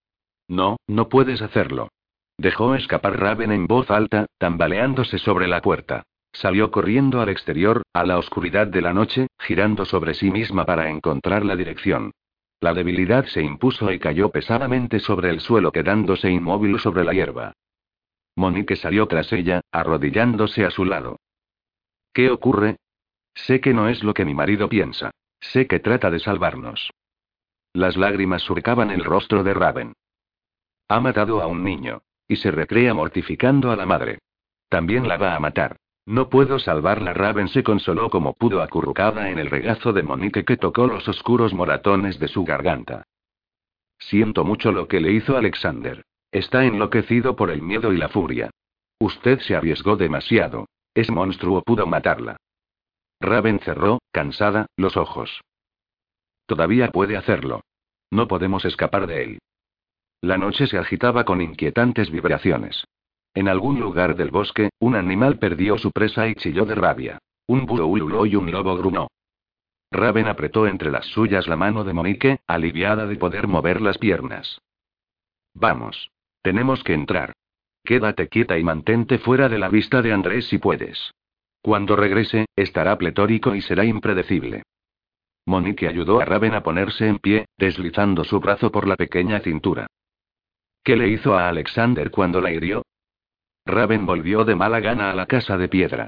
[0.48, 1.90] No, no puedes hacerlo.
[2.38, 6.04] Dejó escapar Raven en voz alta, tambaleándose sobre la puerta.
[6.34, 10.90] Salió corriendo al exterior, a la oscuridad de la noche, girando sobre sí misma para
[10.90, 12.12] encontrar la dirección.
[12.60, 17.54] La debilidad se impuso y cayó pesadamente sobre el suelo quedándose inmóvil sobre la hierba.
[18.36, 21.18] Monique salió tras ella, arrodillándose a su lado.
[22.16, 22.78] ¿Qué ocurre?
[23.34, 25.12] Sé que no es lo que mi marido piensa.
[25.42, 26.90] Sé que trata de salvarnos.
[27.74, 29.92] Las lágrimas surcaban el rostro de Raven.
[30.88, 32.04] Ha matado a un niño.
[32.26, 34.20] Y se recrea mortificando a la madre.
[34.70, 35.76] También la va a matar.
[36.06, 37.14] No puedo salvarla.
[37.14, 41.54] Raven se consoló como pudo acurrucada en el regazo de Monique que tocó los oscuros
[41.54, 43.04] moratones de su garganta.
[44.00, 46.06] Siento mucho lo que le hizo Alexander.
[46.32, 48.52] Está enloquecido por el miedo y la furia.
[49.00, 50.68] Usted se arriesgó demasiado.
[50.96, 52.38] Ese monstruo pudo matarla.
[53.22, 55.42] Raven cerró, cansada, los ojos.
[56.48, 57.62] Todavía puede hacerlo.
[58.12, 59.40] No podemos escapar de él.
[60.22, 62.86] La noche se agitaba con inquietantes vibraciones.
[63.34, 67.20] En algún lugar del bosque, un animal perdió su presa y chilló de rabia.
[67.48, 69.10] Un búho ululó y un lobo grunó.
[69.92, 74.60] Raven apretó entre las suyas la mano de Monique, aliviada de poder mover las piernas.
[75.54, 76.10] Vamos.
[76.42, 77.34] Tenemos que entrar.
[77.86, 81.12] Quédate quieta y mantente fuera de la vista de Andrés si puedes.
[81.62, 84.64] Cuando regrese, estará pletórico y será impredecible.
[85.46, 89.86] Monique ayudó a Raven a ponerse en pie, deslizando su brazo por la pequeña cintura.
[90.84, 92.84] ¿Qué le hizo a Alexander cuando la hirió?
[93.66, 96.08] Raven volvió de mala gana a la casa de piedra.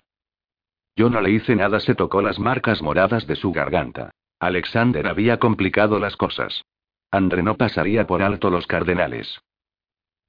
[0.95, 4.11] Yo no le hice nada, se tocó las marcas moradas de su garganta.
[4.39, 6.63] Alexander había complicado las cosas.
[7.11, 9.39] André no pasaría por alto los cardenales.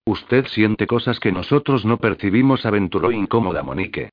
[0.08, 4.08] Usted siente cosas que nosotros no percibimos, aventuró incómoda Monique.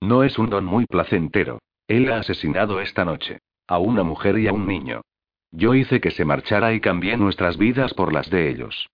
[0.00, 1.58] No es un don muy placentero.
[1.86, 3.40] Él ha asesinado esta noche.
[3.68, 5.02] A una mujer y a un niño.
[5.50, 8.88] Yo hice que se marchara y cambié nuestras vidas por las de ellos.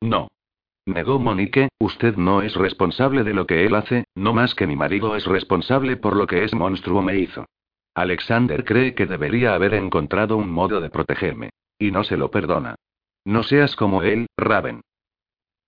[0.00, 0.26] No.
[0.86, 4.74] Negó Monique, usted no es responsable de lo que él hace, no más que mi
[4.74, 7.46] marido es responsable por lo que ese monstruo me hizo.
[7.94, 11.50] Alexander cree que debería haber encontrado un modo de protegerme.
[11.78, 12.74] Y no se lo perdona.
[13.24, 14.80] No seas como él, Raven.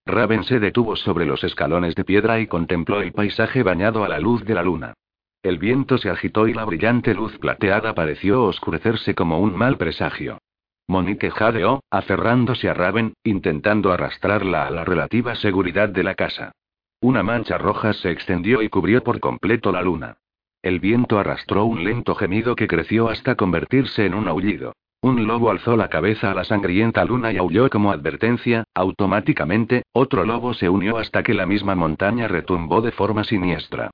[0.07, 4.21] Raven se detuvo sobre los escalones de piedra y contempló el paisaje bañado a la
[4.21, 4.95] luz de la luna.
[5.43, 10.39] El viento se agitó y la brillante luz plateada pareció oscurecerse como un mal presagio.
[10.87, 16.53] Monique jadeó, aferrándose a Raven, intentando arrastrarla a la relativa seguridad de la casa.
[17.01, 20.19] Una mancha roja se extendió y cubrió por completo la luna.
[20.63, 24.75] El viento arrastró un lento gemido que creció hasta convertirse en un aullido.
[25.05, 30.25] Un lobo alzó la cabeza a la sangrienta luna y aulló como advertencia, automáticamente, otro
[30.25, 33.91] lobo se unió hasta que la misma montaña retumbó de forma siniestra.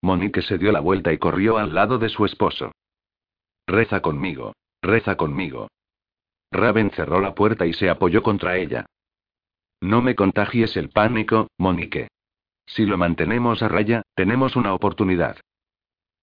[0.00, 2.72] Monique se dio la vuelta y corrió al lado de su esposo.
[3.66, 4.54] Reza conmigo.
[4.80, 5.68] Reza conmigo.
[6.50, 8.86] Raven cerró la puerta y se apoyó contra ella.
[9.82, 12.08] No me contagies el pánico, Monique.
[12.64, 15.36] Si lo mantenemos a raya, tenemos una oportunidad.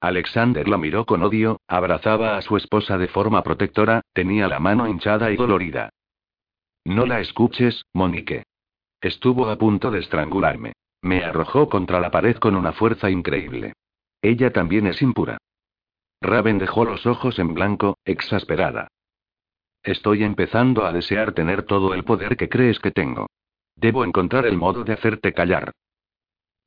[0.01, 4.87] Alexander la miró con odio, abrazaba a su esposa de forma protectora, tenía la mano
[4.87, 5.89] hinchada y dolorida.
[6.85, 8.43] No la escuches, Monique.
[9.01, 10.73] Estuvo a punto de estrangularme.
[11.01, 13.73] Me arrojó contra la pared con una fuerza increíble.
[14.21, 15.37] Ella también es impura.
[16.21, 18.89] Raven dejó los ojos en blanco, exasperada.
[19.83, 23.27] Estoy empezando a desear tener todo el poder que crees que tengo.
[23.75, 25.71] Debo encontrar el modo de hacerte callar.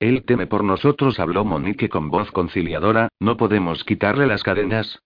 [0.03, 4.99] Él teme por nosotros, habló Monique con voz conciliadora, ¿no podemos quitarle las cadenas?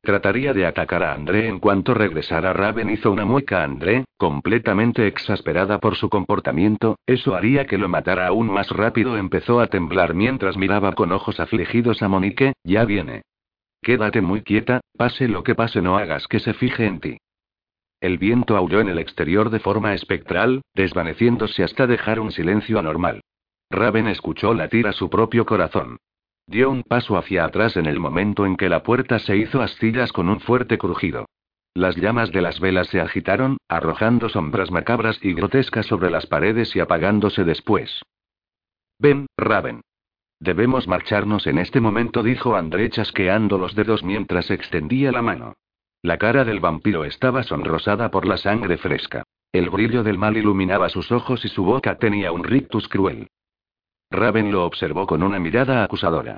[0.00, 2.52] Trataría de atacar a André en cuanto regresara.
[2.52, 7.88] Raven hizo una mueca a André, completamente exasperada por su comportamiento, eso haría que lo
[7.88, 9.16] matara aún más rápido.
[9.16, 13.22] Empezó a temblar mientras miraba con ojos afligidos a Monique, ya viene.
[13.80, 17.16] Quédate muy quieta, pase lo que pase, no hagas que se fije en ti.
[18.00, 23.20] El viento aulló en el exterior de forma espectral, desvaneciéndose hasta dejar un silencio anormal.
[23.72, 25.98] Raven escuchó latir a su propio corazón.
[26.46, 30.12] Dio un paso hacia atrás en el momento en que la puerta se hizo astillas
[30.12, 31.26] con un fuerte crujido.
[31.74, 36.76] Las llamas de las velas se agitaron, arrojando sombras macabras y grotescas sobre las paredes
[36.76, 38.02] y apagándose después.
[38.98, 39.80] Ven, Raven.
[40.38, 45.54] Debemos marcharnos en este momento, dijo André chasqueando los dedos mientras extendía la mano.
[46.02, 49.22] La cara del vampiro estaba sonrosada por la sangre fresca.
[49.52, 53.28] El brillo del mal iluminaba sus ojos y su boca tenía un rictus cruel.
[54.12, 56.36] Raven lo observó con una mirada acusadora.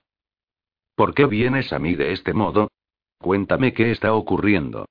[0.94, 2.68] ¿Por qué vienes a mí de este modo?
[3.18, 4.86] Cuéntame qué está ocurriendo.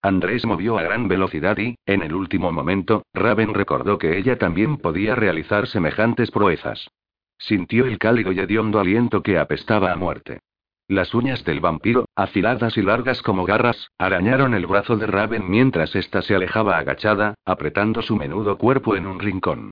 [0.00, 4.76] Andrés movió a gran velocidad y, en el último momento, Raven recordó que ella también
[4.78, 6.88] podía realizar semejantes proezas.
[7.36, 10.40] Sintió el cálido y hediondo aliento que apestaba a muerte.
[10.86, 15.94] Las uñas del vampiro, afiladas y largas como garras, arañaron el brazo de Raven mientras
[15.94, 19.70] ésta se alejaba agachada, apretando su menudo cuerpo en un rincón.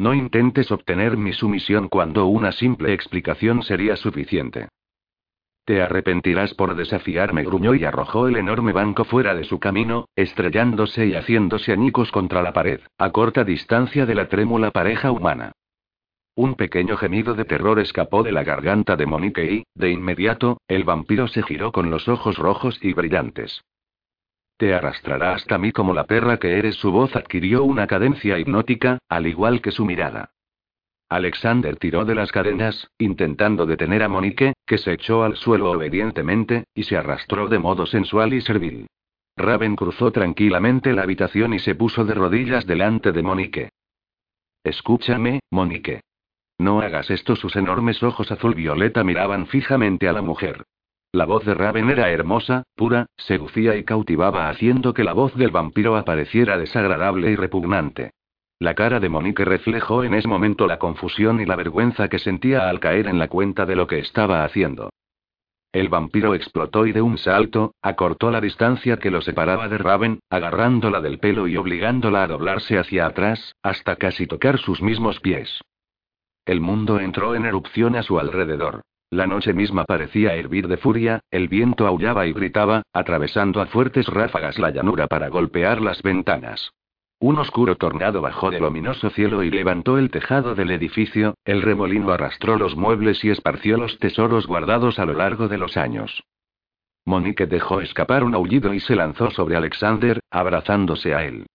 [0.00, 4.68] No intentes obtener mi sumisión cuando una simple explicación sería suficiente.
[5.66, 11.04] Te arrepentirás por desafiarme, gruñó y arrojó el enorme banco fuera de su camino, estrellándose
[11.06, 15.52] y haciéndose añicos contra la pared, a corta distancia de la trémula pareja humana.
[16.34, 20.84] Un pequeño gemido de terror escapó de la garganta de Monique y, de inmediato, el
[20.84, 23.60] vampiro se giró con los ojos rojos y brillantes.
[24.60, 26.74] Te arrastrará hasta mí como la perra que eres.
[26.74, 30.32] Su voz adquirió una cadencia hipnótica, al igual que su mirada.
[31.08, 36.64] Alexander tiró de las cadenas, intentando detener a Monique, que se echó al suelo obedientemente,
[36.74, 38.86] y se arrastró de modo sensual y servil.
[39.34, 43.70] Raven cruzó tranquilamente la habitación y se puso de rodillas delante de Monique.
[44.62, 46.02] Escúchame, Monique.
[46.58, 47.34] No hagas esto.
[47.34, 50.66] Sus enormes ojos azul violeta miraban fijamente a la mujer.
[51.12, 55.50] La voz de Raven era hermosa, pura, seducía y cautivaba haciendo que la voz del
[55.50, 58.12] vampiro apareciera desagradable y repugnante.
[58.60, 62.68] La cara de Monique reflejó en ese momento la confusión y la vergüenza que sentía
[62.68, 64.90] al caer en la cuenta de lo que estaba haciendo.
[65.72, 70.20] El vampiro explotó y de un salto, acortó la distancia que lo separaba de Raven,
[70.28, 75.60] agarrándola del pelo y obligándola a doblarse hacia atrás, hasta casi tocar sus mismos pies.
[76.44, 78.82] El mundo entró en erupción a su alrededor.
[79.10, 84.06] La noche misma parecía hervir de furia, el viento aullaba y gritaba, atravesando a fuertes
[84.06, 86.70] ráfagas la llanura para golpear las ventanas.
[87.18, 92.12] Un oscuro tornado bajó del ominoso cielo y levantó el tejado del edificio, el remolino
[92.12, 96.22] arrastró los muebles y esparció los tesoros guardados a lo largo de los años.
[97.04, 101.46] Monique dejó escapar un aullido y se lanzó sobre Alexander, abrazándose a él.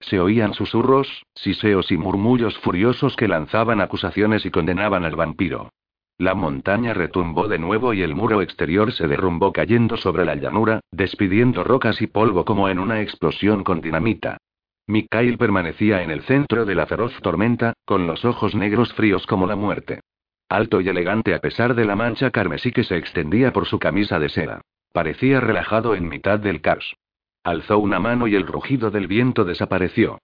[0.00, 5.70] Se oían susurros, siseos y murmullos furiosos que lanzaban acusaciones y condenaban al vampiro.
[6.18, 10.80] La montaña retumbó de nuevo y el muro exterior se derrumbó cayendo sobre la llanura,
[10.92, 14.38] despidiendo rocas y polvo como en una explosión con dinamita.
[14.86, 19.46] Mikhail permanecía en el centro de la feroz tormenta, con los ojos negros fríos como
[19.46, 20.00] la muerte.
[20.48, 24.20] Alto y elegante a pesar de la mancha carmesí que se extendía por su camisa
[24.20, 24.60] de seda.
[24.92, 26.94] Parecía relajado en mitad del caos.
[27.42, 30.18] Alzó una mano y el rugido del viento desapareció.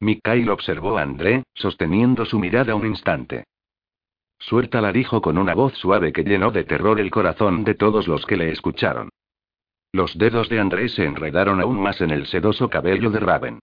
[0.00, 3.44] Mikhail observó a André, sosteniendo su mirada un instante.
[4.38, 8.26] Suéltala dijo con una voz suave que llenó de terror el corazón de todos los
[8.26, 9.08] que le escucharon.
[9.92, 13.60] Los dedos de André se enredaron aún más en el sedoso cabello de Raven.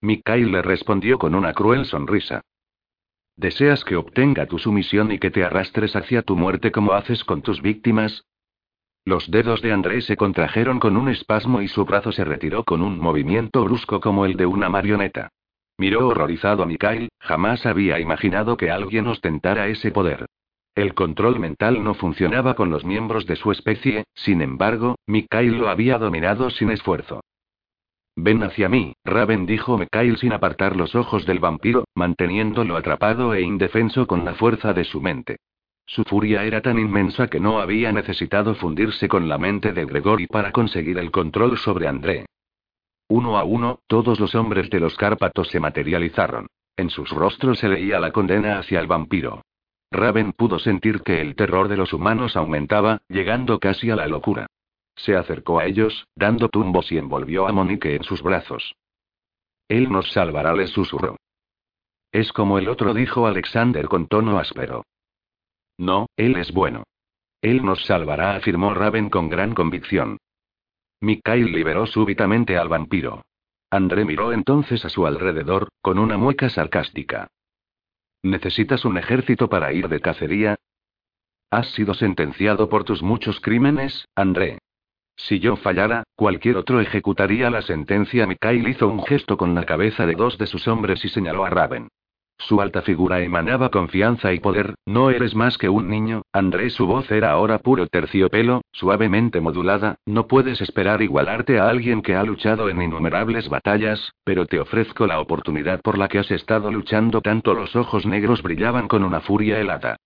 [0.00, 2.42] Mikhail le respondió con una cruel sonrisa.
[3.36, 7.42] ¿Deseas que obtenga tu sumisión y que te arrastres hacia tu muerte como haces con
[7.42, 8.24] tus víctimas?
[9.04, 12.80] Los dedos de André se contrajeron con un espasmo y su brazo se retiró con
[12.80, 15.30] un movimiento brusco como el de una marioneta.
[15.76, 20.26] Miró horrorizado a Mikhail, jamás había imaginado que alguien ostentara ese poder.
[20.74, 25.68] El control mental no funcionaba con los miembros de su especie, sin embargo, Mikhail lo
[25.68, 27.20] había dominado sin esfuerzo.
[28.16, 33.42] Ven hacia mí, Raven dijo Mikhail sin apartar los ojos del vampiro, manteniéndolo atrapado e
[33.42, 35.38] indefenso con la fuerza de su mente.
[35.86, 40.28] Su furia era tan inmensa que no había necesitado fundirse con la mente de Gregory
[40.28, 42.26] para conseguir el control sobre André.
[43.08, 46.46] Uno a uno, todos los hombres de los Cárpatos se materializaron.
[46.76, 49.42] En sus rostros se leía la condena hacia el vampiro.
[49.90, 54.46] Raven pudo sentir que el terror de los humanos aumentaba, llegando casi a la locura.
[54.96, 58.74] Se acercó a ellos, dando tumbos y envolvió a Monique en sus brazos.
[59.68, 61.16] Él nos salvará, le susurró.
[62.12, 64.84] Es como el otro, dijo Alexander con tono áspero.
[65.78, 66.84] No, él es bueno.
[67.42, 70.18] Él nos salvará, afirmó Raven con gran convicción.
[71.04, 73.22] Mikhail liberó súbitamente al vampiro.
[73.70, 77.28] André miró entonces a su alrededor, con una mueca sarcástica.
[78.22, 80.56] ¿Necesitas un ejército para ir de cacería?
[81.50, 84.58] Has sido sentenciado por tus muchos crímenes, André.
[85.16, 88.26] Si yo fallara, cualquier otro ejecutaría la sentencia.
[88.26, 91.50] Mikhail hizo un gesto con la cabeza de dos de sus hombres y señaló a
[91.50, 91.88] Raven.
[92.38, 96.68] Su alta figura emanaba confianza y poder, no eres más que un niño, André.
[96.70, 102.16] Su voz era ahora puro terciopelo, suavemente modulada, no puedes esperar igualarte a alguien que
[102.16, 106.70] ha luchado en innumerables batallas, pero te ofrezco la oportunidad por la que has estado
[106.70, 107.54] luchando tanto.
[107.54, 109.96] Los ojos negros brillaban con una furia helada.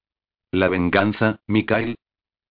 [0.52, 1.96] La venganza, Mikhail,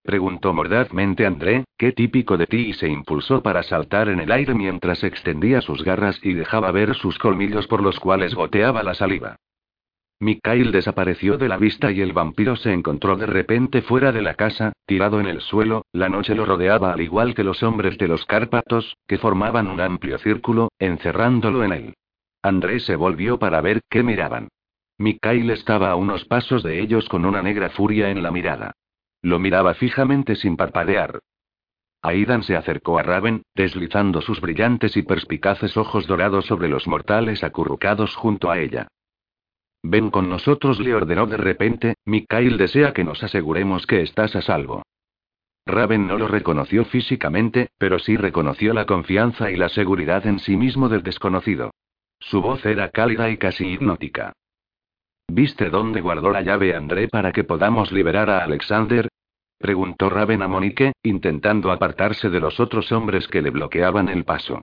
[0.08, 4.54] Preguntó mordazmente André, qué típico de ti y se impulsó para saltar en el aire
[4.54, 9.36] mientras extendía sus garras y dejaba ver sus colmillos por los cuales goteaba la saliva.
[10.20, 14.34] Mikhail desapareció de la vista y el vampiro se encontró de repente fuera de la
[14.34, 18.08] casa, tirado en el suelo, la noche lo rodeaba al igual que los hombres de
[18.08, 21.94] los Cárpatos, que formaban un amplio círculo, encerrándolo en él.
[22.42, 24.48] André se volvió para ver qué miraban.
[24.98, 28.72] Mikhail estaba a unos pasos de ellos con una negra furia en la mirada.
[29.22, 31.20] Lo miraba fijamente sin parpadear.
[32.02, 37.44] Aidan se acercó a Raven, deslizando sus brillantes y perspicaces ojos dorados sobre los mortales
[37.44, 38.88] acurrucados junto a ella.
[39.84, 41.96] Ven con nosotros, le ordenó de repente.
[42.06, 44.84] Mikhail desea que nos aseguremos que estás a salvo.
[45.66, 50.56] Raven no lo reconoció físicamente, pero sí reconoció la confianza y la seguridad en sí
[50.56, 51.72] mismo del desconocido.
[52.20, 54.34] Su voz era cálida y casi hipnótica.
[55.28, 59.10] ¿Viste dónde guardó la llave André para que podamos liberar a Alexander?
[59.58, 64.62] preguntó Raven a Monique, intentando apartarse de los otros hombres que le bloqueaban el paso.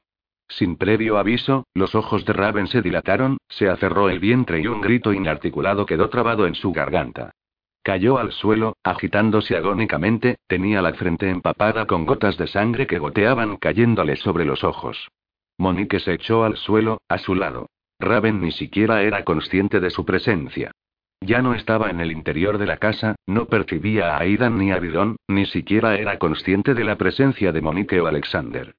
[0.48, 4.80] Sin previo aviso, los ojos de Raven se dilataron, se aferró el vientre y un
[4.80, 7.32] grito inarticulado quedó trabado en su garganta.
[7.82, 13.56] Cayó al suelo, agitándose agónicamente, tenía la frente empapada con gotas de sangre que goteaban
[13.56, 15.08] cayéndole sobre los ojos.
[15.58, 17.68] Monique se echó al suelo, a su lado.
[18.00, 20.72] Raven ni siquiera era consciente de su presencia.
[21.20, 24.78] Ya no estaba en el interior de la casa, no percibía a Aidan ni a
[24.78, 28.74] Bidon, ni siquiera era consciente de la presencia de Monique o Alexander.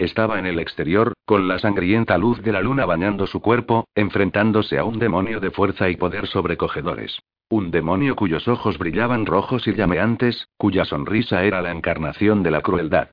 [0.00, 4.78] Estaba en el exterior, con la sangrienta luz de la luna bañando su cuerpo, enfrentándose
[4.78, 7.20] a un demonio de fuerza y poder sobrecogedores.
[7.50, 12.62] Un demonio cuyos ojos brillaban rojos y llameantes, cuya sonrisa era la encarnación de la
[12.62, 13.10] crueldad.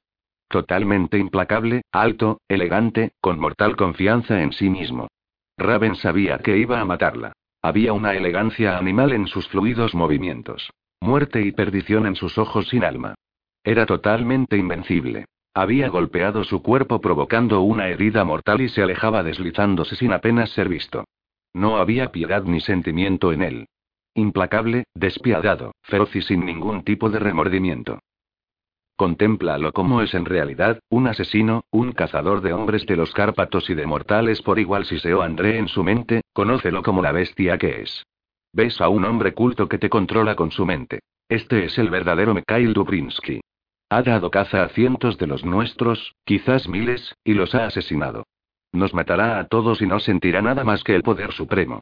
[0.47, 5.09] Totalmente implacable, alto, elegante, con mortal confianza en sí mismo.
[5.57, 7.33] Raven sabía que iba a matarla.
[7.61, 10.69] Había una elegancia animal en sus fluidos movimientos.
[11.01, 13.15] Muerte y perdición en sus ojos sin alma.
[13.65, 15.25] Era totalmente invencible.
[15.57, 20.69] Había golpeado su cuerpo provocando una herida mortal y se alejaba deslizándose sin apenas ser
[20.69, 21.05] visto.
[21.51, 23.65] No había piedad ni sentimiento en él.
[24.13, 27.97] Implacable, despiadado, feroz y sin ningún tipo de remordimiento.
[28.95, 33.73] Contémplalo como es en realidad, un asesino, un cazador de hombres de los Cárpatos y
[33.73, 38.05] de mortales por igual siseó André en su mente, conócelo como la bestia que es.
[38.53, 40.99] Ves a un hombre culto que te controla con su mente.
[41.27, 43.41] Este es el verdadero Mikhail Dubrinsky.
[43.89, 48.25] Ha dado caza a cientos de los nuestros, quizás miles, y los ha asesinado.
[48.73, 51.81] Nos matará a todos y no sentirá nada más que el poder supremo.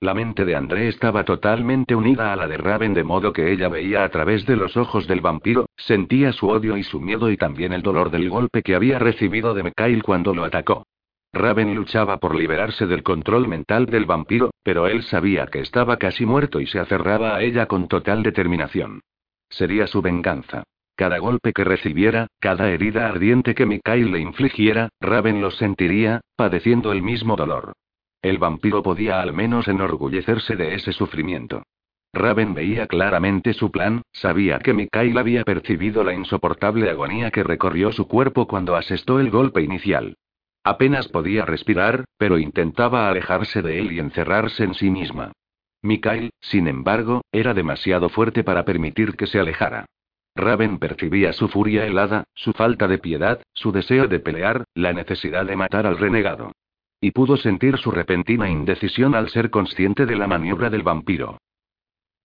[0.00, 3.70] La mente de André estaba totalmente unida a la de Raven de modo que ella
[3.70, 7.38] veía a través de los ojos del vampiro, sentía su odio y su miedo y
[7.38, 10.84] también el dolor del golpe que había recibido de Mikhail cuando lo atacó.
[11.32, 16.26] Raven luchaba por liberarse del control mental del vampiro, pero él sabía que estaba casi
[16.26, 19.00] muerto y se aferraba a ella con total determinación.
[19.48, 20.64] Sería su venganza.
[20.96, 26.92] Cada golpe que recibiera, cada herida ardiente que Mikhail le infligiera, Raven lo sentiría, padeciendo
[26.92, 27.72] el mismo dolor.
[28.22, 31.64] El vampiro podía al menos enorgullecerse de ese sufrimiento.
[32.12, 37.90] Raven veía claramente su plan, sabía que Mikhail había percibido la insoportable agonía que recorrió
[37.90, 40.16] su cuerpo cuando asestó el golpe inicial.
[40.62, 45.32] Apenas podía respirar, pero intentaba alejarse de él y encerrarse en sí misma.
[45.82, 49.84] Mikhail, sin embargo, era demasiado fuerte para permitir que se alejara.
[50.36, 55.46] Raven percibía su furia helada, su falta de piedad, su deseo de pelear, la necesidad
[55.46, 56.52] de matar al renegado.
[57.00, 61.38] Y pudo sentir su repentina indecisión al ser consciente de la maniobra del vampiro.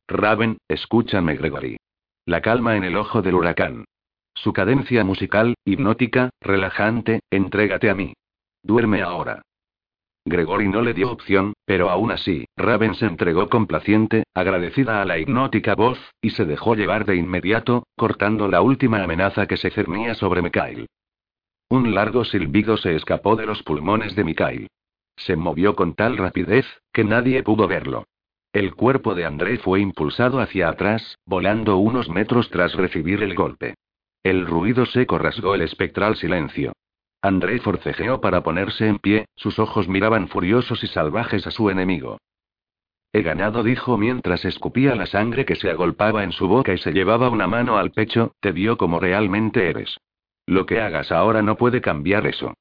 [0.07, 1.77] Raven, escúchame, Gregory.
[2.25, 3.85] La calma en el ojo del huracán.
[4.33, 8.13] Su cadencia musical, hipnótica, relajante, entrégate a mí.
[8.63, 9.41] Duerme ahora.
[10.29, 15.17] Gregory no le dio opción, pero aún así, Raven se entregó complaciente, agradecida a la
[15.17, 20.13] hipnótica voz, y se dejó llevar de inmediato, cortando la última amenaza que se cernía
[20.13, 20.87] sobre Mikhail.
[21.69, 24.67] Un largo silbido se escapó de los pulmones de Mikhail.
[25.17, 28.05] Se movió con tal rapidez, que nadie pudo verlo.
[28.53, 33.75] El cuerpo de André fue impulsado hacia atrás, volando unos metros tras recibir el golpe.
[34.23, 36.73] El ruido seco rasgó el espectral silencio.
[37.21, 42.17] André forcejeó para ponerse en pie, sus ojos miraban furiosos y salvajes a su enemigo.
[43.11, 46.91] He ganado, dijo mientras escupía la sangre que se agolpaba en su boca y se
[46.91, 49.97] llevaba una mano al pecho, te vio como realmente eres.
[50.45, 52.53] Lo que hagas ahora no puede cambiar eso.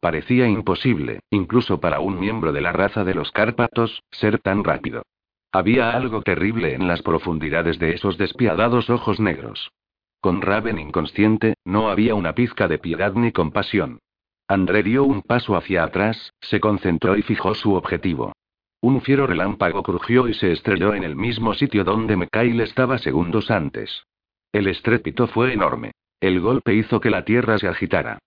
[0.00, 5.02] Parecía imposible, incluso para un miembro de la raza de los Cárpatos, ser tan rápido.
[5.52, 9.70] Había algo terrible en las profundidades de esos despiadados ojos negros.
[10.20, 14.00] Con Raven inconsciente, no había una pizca de piedad ni compasión.
[14.48, 18.32] André dio un paso hacia atrás, se concentró y fijó su objetivo.
[18.82, 23.50] Un fiero relámpago crujió y se estrelló en el mismo sitio donde Mikhail estaba segundos
[23.50, 24.04] antes.
[24.52, 25.92] El estrépito fue enorme.
[26.20, 28.18] El golpe hizo que la tierra se agitara.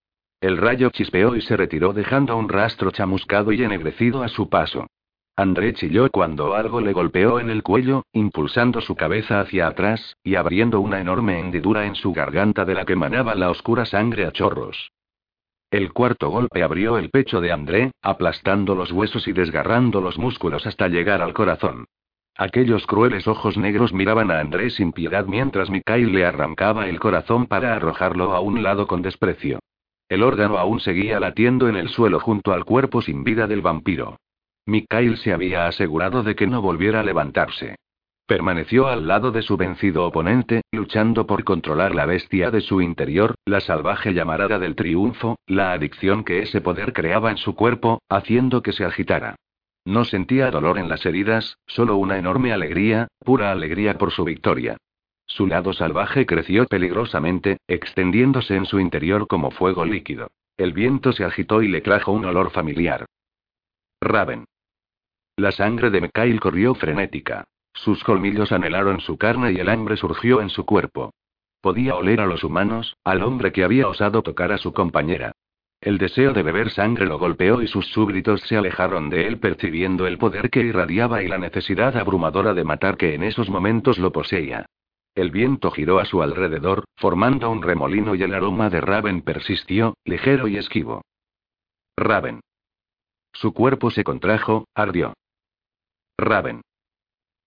[0.42, 4.88] El rayo chispeó y se retiró dejando un rastro chamuscado y ennegrecido a su paso.
[5.36, 10.36] André chilló cuando algo le golpeó en el cuello, impulsando su cabeza hacia atrás, y
[10.36, 14.32] abriendo una enorme hendidura en su garganta de la que manaba la oscura sangre a
[14.32, 14.92] chorros.
[15.72, 20.68] El cuarto golpe abrió el pecho de André, aplastando los huesos y desgarrando los músculos
[20.68, 21.86] hasta llegar al corazón.
[22.38, 27.48] Aquellos crueles ojos negros miraban a André sin piedad mientras Mikhail le arrancaba el corazón
[27.48, 29.58] para arrojarlo a un lado con desprecio.
[30.10, 34.18] El órgano aún seguía latiendo en el suelo junto al cuerpo sin vida del vampiro.
[34.66, 37.76] Mikhail se había asegurado de que no volviera a levantarse.
[38.26, 43.36] Permaneció al lado de su vencido oponente, luchando por controlar la bestia de su interior,
[43.46, 48.64] la salvaje llamarada del triunfo, la adicción que ese poder creaba en su cuerpo, haciendo
[48.64, 49.36] que se agitara.
[49.86, 54.78] No sentía dolor en las heridas, solo una enorme alegría, pura alegría por su victoria.
[55.26, 60.32] Su lado salvaje creció peligrosamente, extendiéndose en su interior como fuego líquido.
[60.56, 63.06] El viento se agitó y le trajo un olor familiar.
[64.00, 64.46] Raven.
[65.36, 67.46] La sangre de Mikhail corrió frenética.
[67.74, 71.12] Sus colmillos anhelaron su carne y el hambre surgió en su cuerpo.
[71.60, 75.32] Podía oler a los humanos, al hombre que había osado tocar a su compañera.
[75.82, 80.06] El deseo de beber sangre lo golpeó y sus súbditos se alejaron de él percibiendo
[80.06, 84.12] el poder que irradiaba y la necesidad abrumadora de matar que en esos momentos lo
[84.12, 84.68] poseía.
[85.16, 89.96] El viento giró a su alrededor, formando un remolino y el aroma de Raven persistió,
[90.06, 91.02] ligero y esquivo.
[91.98, 92.42] Raven.
[93.34, 95.14] Su cuerpo se contrajo, ardió.
[96.24, 96.62] Raven.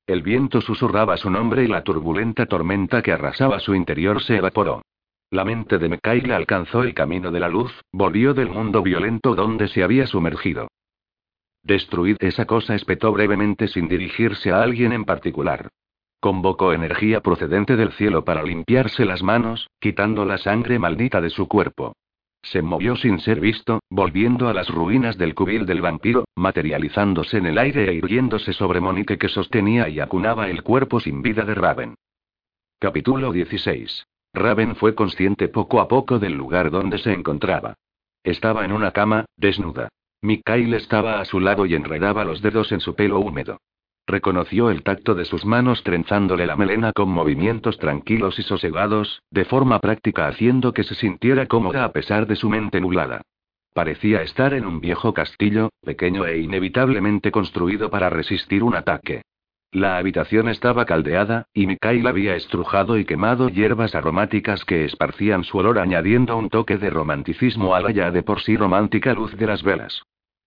[0.07, 4.83] El viento susurraba su nombre y la turbulenta tormenta que arrasaba su interior se evaporó.
[5.31, 9.67] La mente de Mikael alcanzó el camino de la luz, volvió del mundo violento donde
[9.67, 10.69] se había sumergido.
[11.65, 15.69] Destruid esa cosa, espetó brevemente sin dirigirse a alguien en particular.
[16.21, 21.49] Convocó energía procedente del cielo para limpiarse las manos, quitando la sangre maldita de su
[21.49, 21.95] cuerpo.
[22.47, 27.47] Se movió sin ser visto, volviendo a las ruinas del cubil del vampiro, materializándose en
[27.47, 31.55] el aire e irguiéndose sobre Monique que sostenía y acunaba el cuerpo sin vida de
[31.55, 31.97] Raven.
[32.79, 34.07] Capítulo 16.
[34.33, 37.75] Raven fue consciente poco a poco del lugar donde se encontraba.
[38.23, 39.89] Estaba en una cama, desnuda.
[40.23, 43.59] Mikhail estaba a su lado y enredaba los dedos en su pelo húmedo.
[44.07, 49.45] Reconoció el tacto de sus manos trenzándole la melena con movimientos tranquilos y sosegados, de
[49.45, 53.23] forma práctica haciendo que se sintiera cómoda a pesar de su mente nublada.
[53.75, 59.23] Parecía estar en un viejo castillo, pequeño e inevitablemente construido para resistir un ataque.
[59.73, 65.59] La habitación estaba caldeada, y Mikhail había estrujado y quemado hierbas aromáticas que esparcían su
[65.59, 69.47] olor añadiendo un toque de romanticismo a la ya de por sí romántica luz de
[69.47, 70.03] las velas.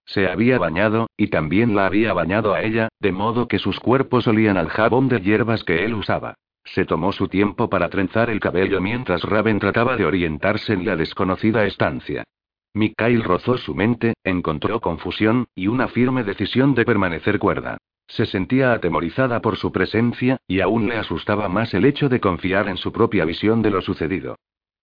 [0.10, 4.28] Se había bañado, y también la había bañado a ella, de modo que sus cuerpos
[4.28, 6.34] olían al jabón de hierbas que él usaba.
[6.66, 10.95] Se tomó su tiempo para trenzar el cabello mientras Raven trataba de orientarse en la
[10.95, 12.24] desconocida estancia.
[12.74, 17.78] Mikhail rozó su mente, encontró confusión, y una firme decisión de permanecer cuerda.
[18.07, 22.68] Se sentía atemorizada por su presencia, y aún le asustaba más el hecho de confiar
[22.68, 24.38] en su propia visión de lo sucedido.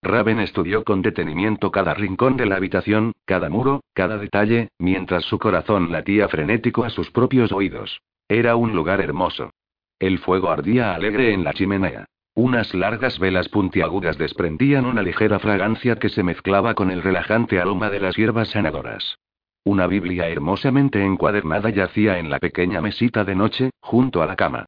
[0.06, 5.38] Raven estudió con detenimiento cada rincón de la habitación, cada muro, cada detalle, mientras su
[5.38, 8.00] corazón latía frenético a sus propios oídos.
[8.28, 9.50] Era un lugar hermoso.
[9.98, 12.06] El fuego ardía alegre en la chimenea.
[12.34, 17.88] Unas largas velas puntiagudas desprendían una ligera fragancia que se mezclaba con el relajante aroma
[17.88, 19.16] de las hierbas sanadoras.
[19.64, 24.66] Una Biblia hermosamente encuadernada yacía en la pequeña mesita de noche, junto a la cama.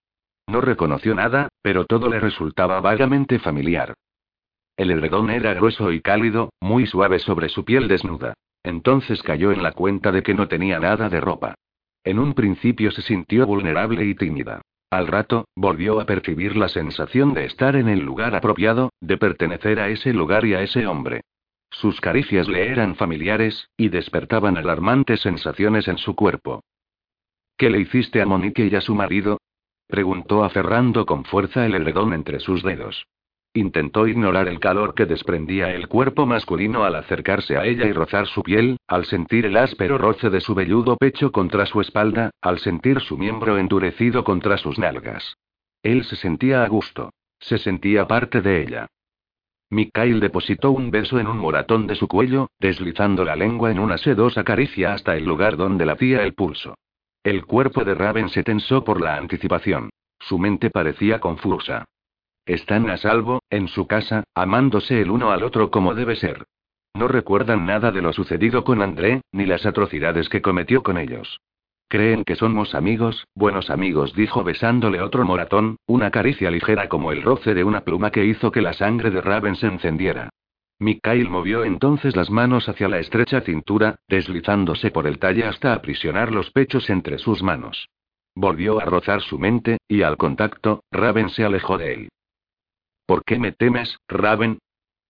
[0.49, 3.95] No reconoció nada, pero todo le resultaba vagamente familiar.
[4.79, 8.35] El edredón era grueso y cálido, muy suave sobre su piel desnuda.
[8.63, 11.57] Entonces cayó en la cuenta de que no tenía nada de ropa.
[12.05, 14.63] En un principio se sintió vulnerable y tímida.
[14.91, 19.81] Al rato, volvió a percibir la sensación de estar en el lugar apropiado, de pertenecer
[19.81, 21.23] a ese lugar y a ese hombre.
[21.71, 26.63] Sus caricias le eran familiares, y despertaban alarmantes sensaciones en su cuerpo.
[27.57, 29.39] ¿Qué le hiciste a Monique y a su marido?
[29.89, 33.09] preguntó aferrando con fuerza el edredón entre sus dedos.
[33.55, 38.27] Intentó ignorar el calor que desprendía el cuerpo masculino al acercarse a ella y rozar
[38.27, 42.59] su piel, al sentir el áspero roce de su velludo pecho contra su espalda, al
[42.59, 45.37] sentir su miembro endurecido contra sus nalgas.
[45.83, 47.11] Él se sentía a gusto.
[47.41, 48.87] Se sentía parte de ella.
[49.71, 53.99] Mikhail depositó un beso en un moratón de su cuello, deslizando la lengua en una
[53.99, 56.75] sedosa caricia hasta el lugar donde latía el pulso.
[57.23, 59.91] El cuerpo de Raven se tensó por la anticipación.
[60.19, 61.85] Su mente parecía confusa.
[62.49, 66.47] Están a salvo, en su casa, amándose el uno al otro como debe ser.
[66.95, 71.43] No recuerdan nada de lo sucedido con André, ni las atrocidades que cometió con ellos.
[71.89, 77.23] Creen que somos amigos, buenos amigos, dijo besándole otro moratón, una caricia ligera como el
[77.23, 80.31] roce de una pluma que hizo que la sangre de Raven se encendiera.
[80.79, 86.33] Mikhail movió entonces las manos hacia la estrecha cintura, deslizándose por el talle hasta aprisionar
[86.33, 87.91] los pechos entre sus manos.
[88.35, 92.09] Volvió a rozar su mente, y al contacto, Raven se alejó de él.
[93.09, 94.59] ¿Por qué me temes, Raven?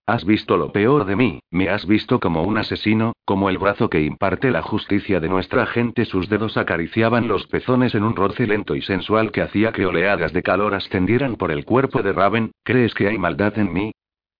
[0.06, 3.90] Has visto lo peor de mí, me has visto como un asesino, como el brazo
[3.90, 6.04] que imparte la justicia de nuestra gente.
[6.04, 10.32] Sus dedos acariciaban los pezones en un roce lento y sensual que hacía que oleadas
[10.32, 12.52] de calor ascendieran por el cuerpo de Raven.
[12.62, 13.90] ¿Crees que hay maldad en mí?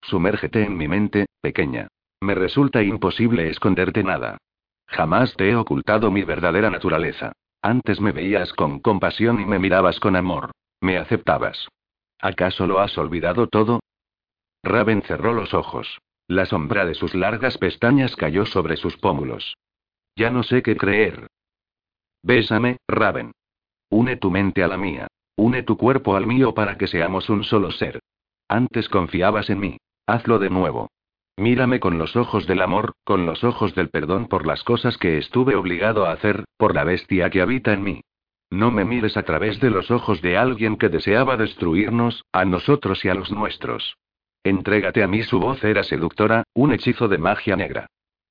[0.02, 1.88] Sumérgete en mi mente, pequeña.
[2.20, 4.38] Me resulta imposible esconderte nada.
[4.86, 7.32] Jamás te he ocultado mi verdadera naturaleza.
[7.60, 10.52] Antes me veías con compasión y me mirabas con amor.
[10.80, 11.68] Me aceptabas.
[12.20, 13.80] ¿Acaso lo has olvidado todo?
[14.62, 16.00] Raven cerró los ojos.
[16.26, 19.56] La sombra de sus largas pestañas cayó sobre sus pómulos.
[20.16, 21.28] Ya no sé qué creer.
[22.22, 23.32] Bésame, Raven.
[23.90, 25.06] Une tu mente a la mía.
[25.36, 28.00] Une tu cuerpo al mío para que seamos un solo ser.
[28.48, 29.76] Antes confiabas en mí.
[30.06, 30.88] Hazlo de nuevo.
[31.36, 35.18] Mírame con los ojos del amor, con los ojos del perdón por las cosas que
[35.18, 38.00] estuve obligado a hacer, por la bestia que habita en mí.
[38.50, 43.04] No me mires a través de los ojos de alguien que deseaba destruirnos, a nosotros
[43.04, 43.96] y a los nuestros.
[44.42, 47.86] Entrégate a mí, su voz era seductora, un hechizo de magia negra.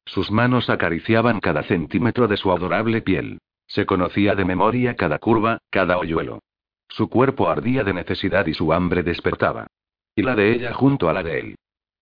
[0.05, 3.39] Sus manos acariciaban cada centímetro de su adorable piel.
[3.67, 6.39] Se conocía de memoria cada curva, cada hoyuelo.
[6.87, 9.67] Su cuerpo ardía de necesidad y su hambre despertaba.
[10.15, 11.55] Y la de ella junto a la de él.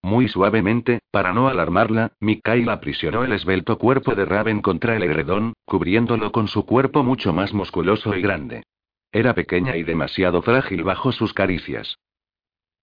[0.05, 5.53] Muy suavemente, para no alarmarla, Mikael aprisionó el esbelto cuerpo de Raven contra el edredón,
[5.65, 8.65] cubriéndolo con su cuerpo mucho más musculoso y grande.
[9.11, 11.97] Era pequeña y demasiado frágil bajo sus caricias.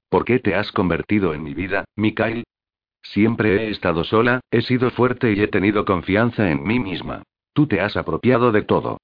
[0.09, 2.43] ¿Por qué te has convertido en mi vida, Mikael?
[3.03, 7.23] Siempre he estado sola, he sido fuerte y he tenido confianza en mí misma.
[7.53, 8.99] Tú te has apropiado de todo.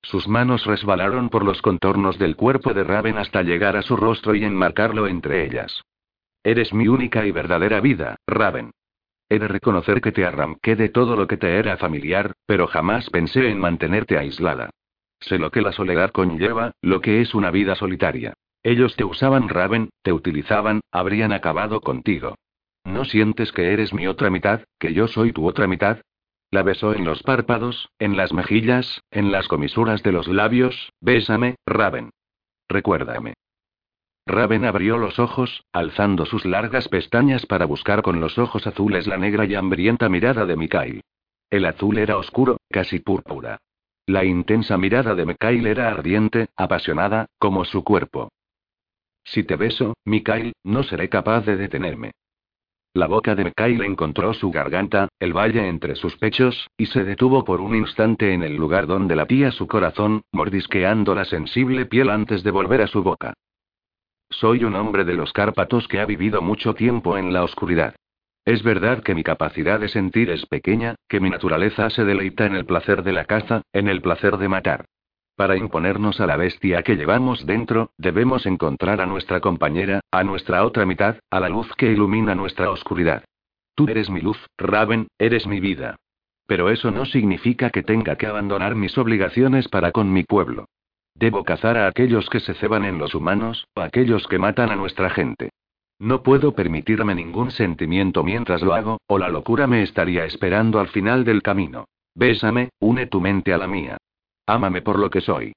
[0.00, 4.34] Sus manos resbalaron por los contornos del cuerpo de Raven hasta llegar a su rostro
[4.34, 5.84] y enmarcarlo entre ellas.
[6.44, 8.72] Eres mi única y verdadera vida, Raven.
[9.30, 13.08] He de reconocer que te arranqué de todo lo que te era familiar, pero jamás
[13.08, 14.68] pensé en mantenerte aislada.
[15.20, 18.34] Sé lo que la soledad conlleva, lo que es una vida solitaria.
[18.62, 22.34] Ellos te usaban, Raven, te utilizaban, habrían acabado contigo.
[22.84, 26.00] ¿No sientes que eres mi otra mitad, que yo soy tu otra mitad?
[26.50, 31.56] La besó en los párpados, en las mejillas, en las comisuras de los labios, bésame,
[31.66, 32.10] Raven.
[32.68, 33.32] Recuérdame.
[34.26, 39.18] Raven abrió los ojos, alzando sus largas pestañas para buscar con los ojos azules la
[39.18, 41.02] negra y hambrienta mirada de Mikael.
[41.50, 43.58] El azul era oscuro, casi púrpura.
[44.06, 48.30] La intensa mirada de Mikael era ardiente, apasionada, como su cuerpo.
[49.24, 52.12] Si te beso, Mikael, no seré capaz de detenerme.
[52.94, 57.44] La boca de Mikael encontró su garganta, el valle entre sus pechos, y se detuvo
[57.44, 62.42] por un instante en el lugar donde latía su corazón, mordisqueando la sensible piel antes
[62.42, 63.34] de volver a su boca.
[64.40, 67.94] Soy un hombre de los Cárpatos que ha vivido mucho tiempo en la oscuridad.
[68.44, 72.56] Es verdad que mi capacidad de sentir es pequeña, que mi naturaleza se deleita en
[72.56, 74.86] el placer de la caza, en el placer de matar.
[75.36, 80.64] Para imponernos a la bestia que llevamos dentro, debemos encontrar a nuestra compañera, a nuestra
[80.64, 83.24] otra mitad, a la luz que ilumina nuestra oscuridad.
[83.76, 85.96] Tú eres mi luz, Raven, eres mi vida.
[86.48, 90.66] Pero eso no significa que tenga que abandonar mis obligaciones para con mi pueblo.
[91.14, 94.76] Debo cazar a aquellos que se ceban en los humanos, a aquellos que matan a
[94.76, 95.50] nuestra gente.
[95.98, 100.88] No puedo permitirme ningún sentimiento mientras lo hago, o la locura me estaría esperando al
[100.88, 101.86] final del camino.
[102.14, 103.96] Bésame, une tu mente a la mía.
[104.46, 105.52] Ámame por lo que soy.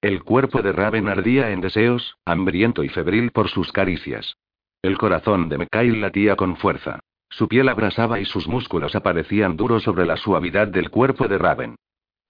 [0.00, 4.36] El cuerpo de Raven ardía en deseos, hambriento y febril por sus caricias.
[4.80, 7.00] El corazón de Mikael latía con fuerza.
[7.28, 11.76] Su piel abrasaba y sus músculos aparecían duros sobre la suavidad del cuerpo de Raven.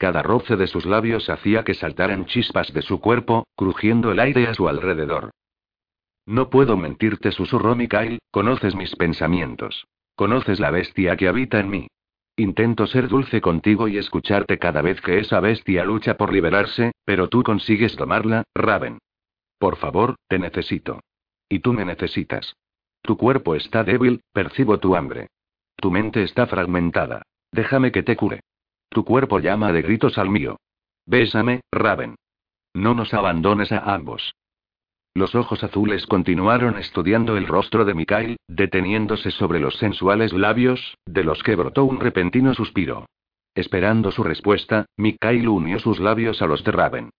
[0.00, 4.46] Cada roce de sus labios hacía que saltaran chispas de su cuerpo, crujiendo el aire
[4.46, 5.30] a su alrededor.
[6.24, 9.86] No puedo mentirte, susurró Mikael, conoces mis pensamientos.
[10.16, 11.86] Conoces la bestia que habita en mí.
[12.36, 17.28] Intento ser dulce contigo y escucharte cada vez que esa bestia lucha por liberarse, pero
[17.28, 19.00] tú consigues tomarla, Raven.
[19.58, 21.00] Por favor, te necesito.
[21.46, 22.56] Y tú me necesitas.
[23.02, 25.26] Tu cuerpo está débil, percibo tu hambre.
[25.76, 27.20] Tu mente está fragmentada.
[27.52, 28.40] Déjame que te cure.
[28.90, 30.58] Tu cuerpo llama de gritos al mío.
[31.06, 32.16] Bésame, Raven.
[32.74, 34.34] No nos abandones a ambos.
[35.14, 41.24] Los ojos azules continuaron estudiando el rostro de Mikael, deteniéndose sobre los sensuales labios, de
[41.24, 43.06] los que brotó un repentino suspiro.
[43.54, 47.10] Esperando su respuesta, Mikael unió sus labios a los de Raven.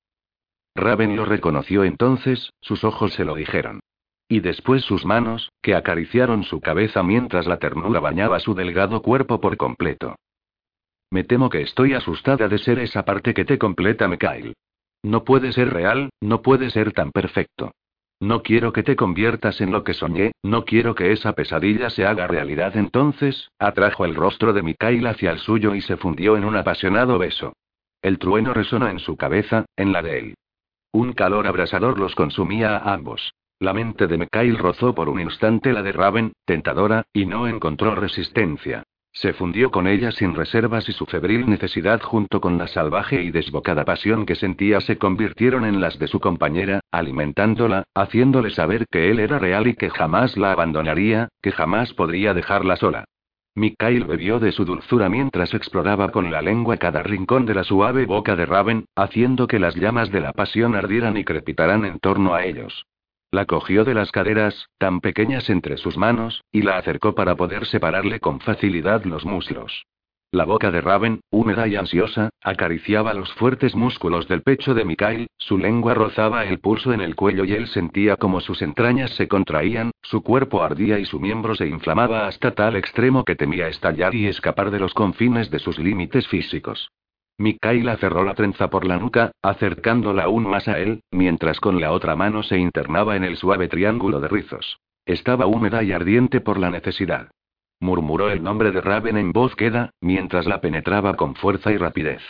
[0.75, 3.79] Raven lo reconoció entonces, sus ojos se lo dijeron.
[4.27, 9.41] Y después sus manos, que acariciaron su cabeza mientras la ternura bañaba su delgado cuerpo
[9.41, 10.15] por completo.
[11.11, 14.53] Me temo que estoy asustada de ser esa parte que te completa, Mikhail.
[15.03, 17.73] No puede ser real, no puede ser tan perfecto.
[18.21, 22.05] No quiero que te conviertas en lo que soñé, no quiero que esa pesadilla se
[22.05, 22.77] haga realidad.
[22.77, 27.17] Entonces, atrajo el rostro de Mikhail hacia el suyo y se fundió en un apasionado
[27.17, 27.53] beso.
[28.01, 30.33] El trueno resonó en su cabeza, en la de él.
[30.93, 33.33] Un calor abrasador los consumía a ambos.
[33.59, 37.95] La mente de Mikhail rozó por un instante la de Raven, tentadora, y no encontró
[37.95, 38.83] resistencia.
[39.13, 43.31] Se fundió con ella sin reservas y su febril necesidad junto con la salvaje y
[43.31, 49.11] desbocada pasión que sentía se convirtieron en las de su compañera, alimentándola, haciéndole saber que
[49.11, 53.05] él era real y que jamás la abandonaría, que jamás podría dejarla sola.
[53.53, 58.05] Mikhail bebió de su dulzura mientras exploraba con la lengua cada rincón de la suave
[58.05, 62.33] boca de Raven, haciendo que las llamas de la pasión ardieran y crepitaran en torno
[62.33, 62.85] a ellos.
[63.33, 67.65] La cogió de las caderas, tan pequeñas entre sus manos, y la acercó para poder
[67.65, 69.85] separarle con facilidad los muslos.
[70.33, 75.27] La boca de Raven, húmeda y ansiosa, acariciaba los fuertes músculos del pecho de Mikhail,
[75.37, 79.29] su lengua rozaba el pulso en el cuello y él sentía como sus entrañas se
[79.29, 84.13] contraían, su cuerpo ardía y su miembro se inflamaba hasta tal extremo que temía estallar
[84.13, 86.91] y escapar de los confines de sus límites físicos.
[87.41, 91.91] Mikhail aferró la trenza por la nuca, acercándola aún más a él, mientras con la
[91.91, 94.79] otra mano se internaba en el suave triángulo de rizos.
[95.05, 97.29] Estaba húmeda y ardiente por la necesidad
[97.81, 102.21] murmuró el nombre de Raven en voz queda, mientras la penetraba con fuerza y rapidez.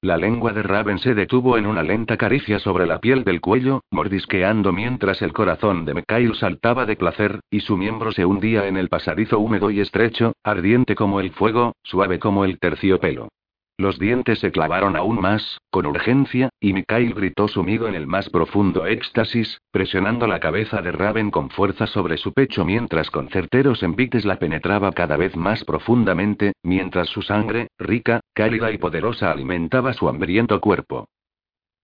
[0.00, 3.82] La lengua de Raven se detuvo en una lenta caricia sobre la piel del cuello,
[3.90, 8.76] mordisqueando mientras el corazón de Mikhail saltaba de placer, y su miembro se hundía en
[8.76, 13.28] el pasadizo húmedo y estrecho, ardiente como el fuego, suave como el terciopelo.
[13.80, 18.28] Los dientes se clavaron aún más, con urgencia, y Mikhail gritó sumido en el más
[18.28, 23.84] profundo éxtasis, presionando la cabeza de Raven con fuerza sobre su pecho mientras con certeros
[23.84, 29.92] envites la penetraba cada vez más profundamente, mientras su sangre, rica, cálida y poderosa alimentaba
[29.92, 31.06] su hambriento cuerpo.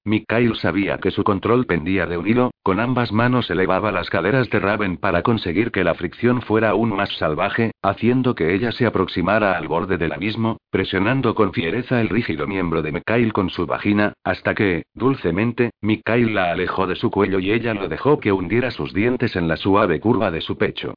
[0.06, 4.50] Mikhail sabía que su control pendía de un hilo, con ambas manos elevaba las caderas
[4.50, 8.84] de Raven para conseguir que la fricción fuera aún más salvaje, haciendo que ella se
[8.84, 13.64] aproximara al borde del abismo, presionando con fiereza el rígido miembro de Mikhail con su
[13.64, 18.30] vagina, hasta que, dulcemente, Mikhail la alejó de su cuello y ella lo dejó que
[18.30, 20.92] hundiera sus dientes en la suave curva de su pecho.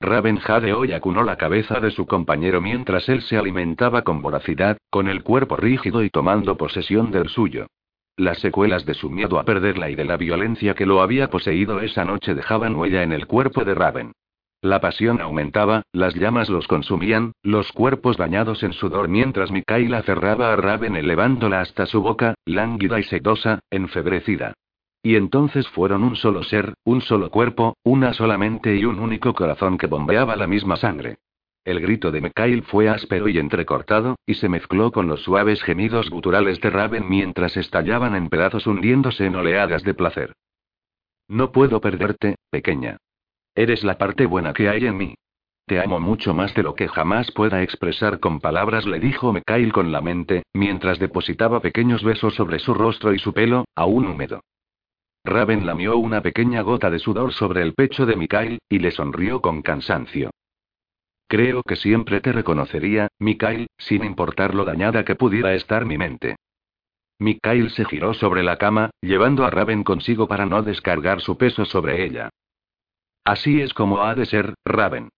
[0.00, 4.76] Raven jadeó y acunó la cabeza de su compañero mientras él se alimentaba con voracidad,
[4.90, 7.66] con el cuerpo rígido y tomando posesión del suyo.
[8.20, 11.80] Las secuelas de su miedo a perderla y de la violencia que lo había poseído
[11.80, 14.12] esa noche dejaban huella en el cuerpo de Raven.
[14.60, 20.52] La pasión aumentaba, las llamas los consumían, los cuerpos bañados en sudor mientras Mikaela aferraba
[20.52, 24.52] a Raven elevándola hasta su boca, lánguida y sedosa, enfebrecida.
[25.02, 29.32] Y entonces fueron un solo ser, un solo cuerpo, una sola mente y un único
[29.32, 31.16] corazón que bombeaba la misma sangre.
[31.64, 36.08] El grito de Mikhail fue áspero y entrecortado, y se mezcló con los suaves gemidos
[36.08, 40.32] guturales de Raven mientras estallaban en pedazos hundiéndose en oleadas de placer.
[41.28, 42.96] No puedo perderte, pequeña.
[43.54, 45.14] Eres la parte buena que hay en mí.
[45.66, 49.72] Te amo mucho más de lo que jamás pueda expresar con palabras, le dijo Mikhail
[49.72, 54.40] con la mente, mientras depositaba pequeños besos sobre su rostro y su pelo, aún húmedo.
[55.24, 59.40] Raven lamió una pequeña gota de sudor sobre el pecho de Mikhail, y le sonrió
[59.42, 60.30] con cansancio.
[61.30, 66.34] Creo que siempre te reconocería, Mikhail, sin importar lo dañada que pudiera estar mi mente.
[67.20, 71.64] Mikhail se giró sobre la cama, llevando a Raven consigo para no descargar su peso
[71.66, 72.30] sobre ella.
[73.24, 75.10] Así es como ha de ser, Raven.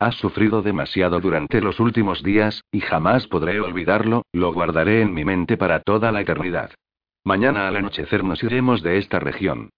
[0.00, 5.24] Has sufrido demasiado durante los últimos días, y jamás podré olvidarlo, lo guardaré en mi
[5.24, 6.72] mente para toda la eternidad.
[7.22, 9.70] Mañana al anochecer nos iremos de esta región.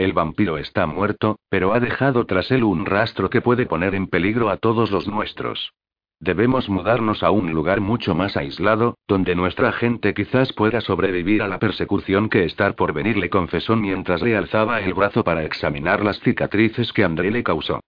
[0.00, 4.06] El vampiro está muerto, pero ha dejado tras él un rastro que puede poner en
[4.06, 5.74] peligro a todos los nuestros.
[6.18, 11.48] Debemos mudarnos a un lugar mucho más aislado, donde nuestra gente quizás pueda sobrevivir a
[11.48, 16.02] la persecución que está por venir, le confesó mientras le alzaba el brazo para examinar
[16.02, 17.80] las cicatrices que André le causó.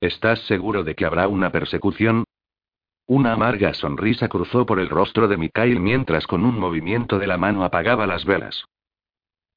[0.00, 2.22] ¿Estás seguro de que habrá una persecución?
[3.08, 7.36] Una amarga sonrisa cruzó por el rostro de Mikhail mientras con un movimiento de la
[7.36, 8.64] mano apagaba las velas.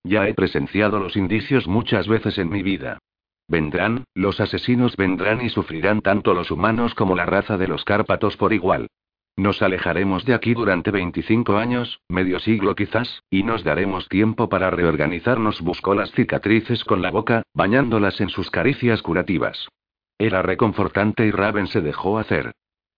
[0.04, 3.00] Ya he presenciado los indicios muchas veces en mi vida.
[3.48, 8.38] Vendrán, los asesinos vendrán y sufrirán tanto los humanos como la raza de los Cárpatos
[8.38, 8.88] por igual.
[9.36, 14.70] Nos alejaremos de aquí durante 25 años, medio siglo quizás, y nos daremos tiempo para
[14.70, 15.62] reorganizarnos.
[15.62, 19.70] Buscó las cicatrices con la boca, bañándolas en sus caricias curativas.
[20.18, 22.52] Era reconfortante y Raven se dejó hacer.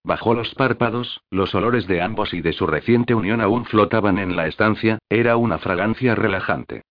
[0.03, 4.35] Bajó los párpados, los olores de ambos y de su reciente unión aún flotaban en
[4.35, 6.81] la estancia, era una fragancia relajante.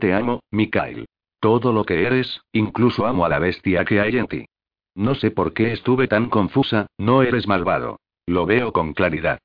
[0.00, 1.04] Te amo, Mikhail.
[1.40, 4.46] Todo lo que eres, incluso amo a la bestia que hay en ti.
[4.94, 8.00] No sé por qué estuve tan confusa, no eres malvado.
[8.26, 9.38] Lo veo con claridad.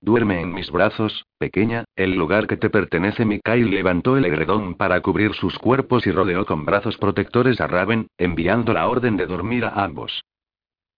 [0.00, 3.26] Duerme en mis brazos, pequeña, el lugar que te pertenece.
[3.26, 8.06] Mikhail levantó el edredón para cubrir sus cuerpos y rodeó con brazos protectores a Raven,
[8.16, 10.22] enviando la orden de dormir a ambos.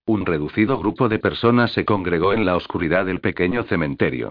[0.07, 4.31] Un reducido grupo de personas se congregó en la oscuridad del pequeño cementerio.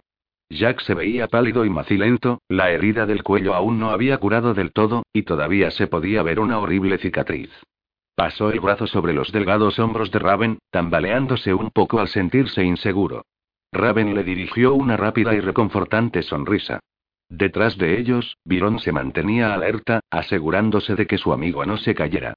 [0.51, 4.73] Jack se veía pálido y macilento, la herida del cuello aún no había curado del
[4.73, 7.49] todo, y todavía se podía ver una horrible cicatriz.
[8.15, 13.23] Pasó el brazo sobre los delgados hombros de Raven, tambaleándose un poco al sentirse inseguro.
[13.71, 16.81] Raven le dirigió una rápida y reconfortante sonrisa.
[17.29, 22.33] Detrás de ellos, Byron se mantenía alerta, asegurándose de que su amigo no se cayera.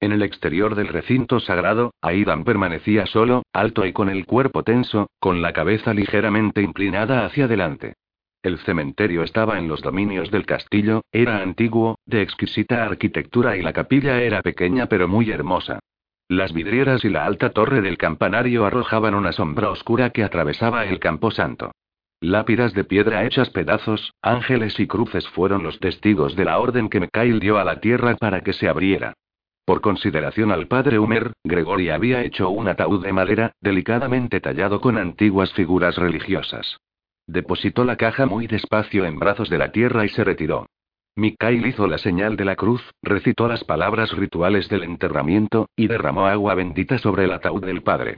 [0.00, 5.08] En el exterior del recinto sagrado, Aidan permanecía solo, alto y con el cuerpo tenso,
[5.18, 7.94] con la cabeza ligeramente inclinada hacia adelante.
[8.42, 13.72] El cementerio estaba en los dominios del castillo, era antiguo, de exquisita arquitectura y la
[13.72, 15.80] capilla era pequeña pero muy hermosa.
[16.28, 21.00] Las vidrieras y la alta torre del campanario arrojaban una sombra oscura que atravesaba el
[21.00, 21.72] camposanto.
[22.20, 27.00] Lápidas de piedra hechas pedazos, ángeles y cruces fueron los testigos de la orden que
[27.00, 29.14] Mikhail dio a la tierra para que se abriera.
[29.68, 34.96] Por consideración al padre Humer, Gregory había hecho un ataúd de madera, delicadamente tallado con
[34.96, 36.78] antiguas figuras religiosas.
[37.26, 40.64] Depositó la caja muy despacio en brazos de la tierra y se retiró.
[41.16, 46.24] Mikhail hizo la señal de la cruz, recitó las palabras rituales del enterramiento, y derramó
[46.24, 48.16] agua bendita sobre el ataúd del padre.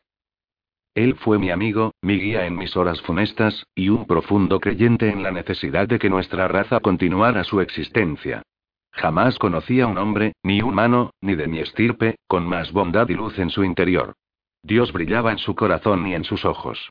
[0.94, 5.24] Él fue mi amigo, mi guía en mis horas funestas, y un profundo creyente en
[5.24, 8.44] la necesidad de que nuestra raza continuara su existencia.
[8.92, 13.14] Jamás conocí a un hombre, ni humano, ni de mi estirpe, con más bondad y
[13.14, 14.14] luz en su interior.
[14.62, 16.90] Dios brillaba en su corazón y en sus ojos.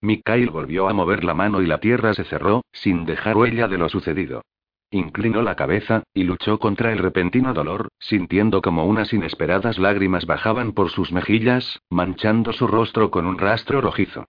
[0.00, 3.78] Mikhail volvió a mover la mano y la tierra se cerró, sin dejar huella de
[3.78, 4.42] lo sucedido.
[4.90, 10.72] Inclinó la cabeza, y luchó contra el repentino dolor, sintiendo como unas inesperadas lágrimas bajaban
[10.72, 14.24] por sus mejillas, manchando su rostro con un rastro rojizo.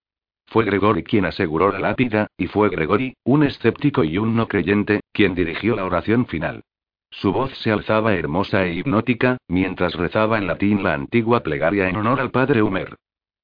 [0.48, 5.02] Fue Gregory quien aseguró la lápida, y fue Gregory, un escéptico y un no creyente,
[5.14, 6.64] quien dirigió la oración final.
[7.12, 11.97] Su voz se alzaba hermosa e hipnótica, mientras rezaba en latín la antigua plegaria en
[11.97, 12.95] honor al padre Humer.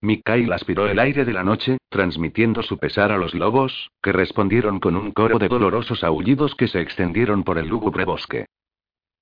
[0.01, 4.79] Mikhail aspiró el aire de la noche, transmitiendo su pesar a los lobos, que respondieron
[4.79, 8.45] con un coro de dolorosos aullidos que se extendieron por el lúgubre bosque.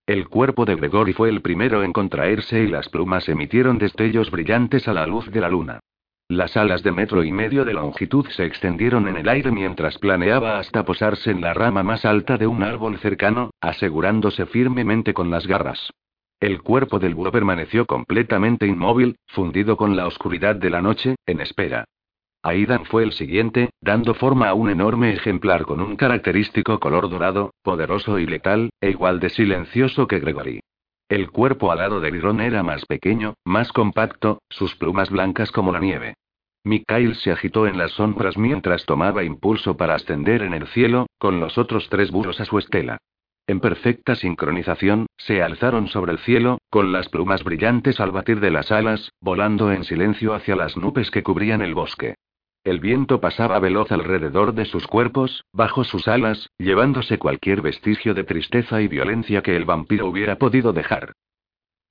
[0.06, 4.88] El cuerpo de Gregory fue el primero en contraerse y las plumas emitieron destellos brillantes
[4.90, 5.80] a la luz de la luna.
[6.30, 10.58] Las alas de metro y medio de longitud se extendieron en el aire mientras planeaba
[10.58, 15.46] hasta posarse en la rama más alta de un árbol cercano, asegurándose firmemente con las
[15.46, 15.92] garras.
[16.40, 21.42] El cuerpo del búho permaneció completamente inmóvil, fundido con la oscuridad de la noche, en
[21.42, 21.86] espera.
[22.42, 27.54] Aidan fue el siguiente, dando forma a un enorme ejemplar con un característico color dorado,
[27.64, 30.60] poderoso y letal, e igual de silencioso que Gregory.
[31.10, 35.80] El cuerpo alado de Byron era más pequeño, más compacto, sus plumas blancas como la
[35.80, 36.16] nieve.
[36.64, 41.40] Mikhail se agitó en las sombras mientras tomaba impulso para ascender en el cielo, con
[41.40, 42.98] los otros tres burros a su estela.
[43.46, 48.52] En perfecta sincronización, se alzaron sobre el cielo, con las plumas brillantes al batir de
[48.52, 52.16] las alas, volando en silencio hacia las nubes que cubrían el bosque.
[52.64, 58.24] El viento pasaba veloz alrededor de sus cuerpos, bajo sus alas, llevándose cualquier vestigio de
[58.24, 61.12] tristeza y violencia que el vampiro hubiera podido dejar.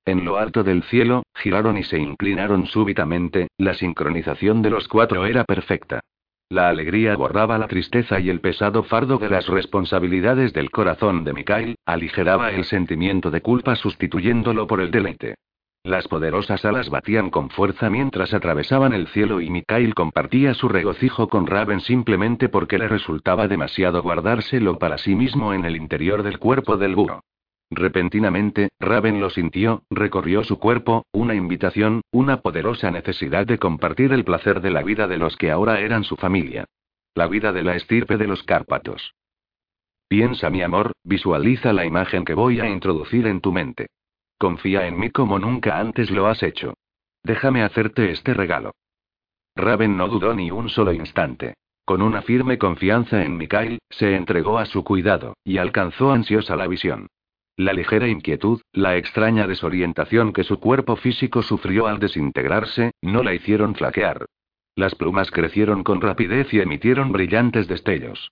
[0.03, 5.27] En lo alto del cielo, giraron y se inclinaron súbitamente, la sincronización de los cuatro
[5.27, 5.99] era perfecta.
[6.49, 11.33] La alegría borraba la tristeza y el pesado fardo de las responsabilidades del corazón de
[11.33, 15.35] Mikhail, aligeraba el sentimiento de culpa sustituyéndolo por el deleite.
[15.85, 21.27] Las poderosas alas batían con fuerza mientras atravesaban el cielo y Mikhail compartía su regocijo
[21.27, 26.39] con Raven simplemente porque le resultaba demasiado guardárselo para sí mismo en el interior del
[26.39, 27.21] cuerpo del búho.
[27.69, 34.23] Repentinamente, Raven lo sintió, recorrió su cuerpo, una invitación, una poderosa necesidad de compartir el
[34.23, 36.63] placer de la vida de los que ahora eran su familia.
[37.13, 39.15] La vida de la estirpe de los Cárpatos.
[40.07, 43.87] Piensa mi amor, visualiza la imagen que voy a introducir en tu mente.
[44.37, 46.73] Confía en mí como nunca antes lo has hecho.
[47.23, 48.73] Déjame hacerte este regalo.
[49.55, 51.53] Raven no dudó ni un solo instante.
[51.85, 56.67] Con una firme confianza en Mikhail, se entregó a su cuidado, y alcanzó ansiosa la
[56.67, 57.07] visión.
[57.55, 63.33] La ligera inquietud, la extraña desorientación que su cuerpo físico sufrió al desintegrarse, no la
[63.33, 64.25] hicieron flaquear.
[64.75, 68.31] Las plumas crecieron con rapidez y emitieron brillantes destellos.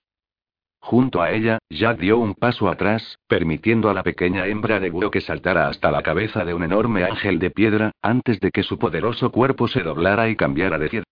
[0.82, 5.12] Junto a ella, Jack dio un paso atrás, permitiendo a la pequeña hembra de búho
[5.12, 8.78] que saltara hasta la cabeza de un enorme ángel de piedra, antes de que su
[8.78, 11.02] poderoso cuerpo se doblara y cambiara de pie.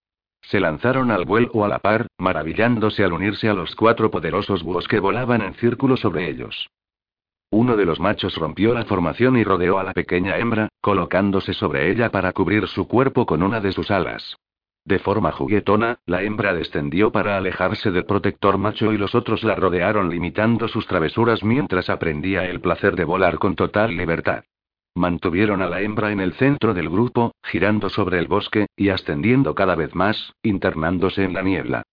[0.41, 4.87] Se lanzaron al vuelo a la par, maravillándose al unirse a los cuatro poderosos búhos
[4.87, 6.69] que volaban en círculo sobre ellos.
[7.49, 11.89] Uno de los machos rompió la formación y rodeó a la pequeña hembra, colocándose sobre
[11.89, 14.35] ella para cubrir su cuerpo con una de sus alas.
[14.83, 19.55] De forma juguetona, la hembra descendió para alejarse del protector macho y los otros la
[19.55, 24.43] rodearon limitando sus travesuras mientras aprendía el placer de volar con total libertad.
[24.95, 29.55] Mantuvieron a la hembra en el centro del grupo, girando sobre el bosque, y ascendiendo
[29.55, 31.83] cada vez más, internándose en la niebla.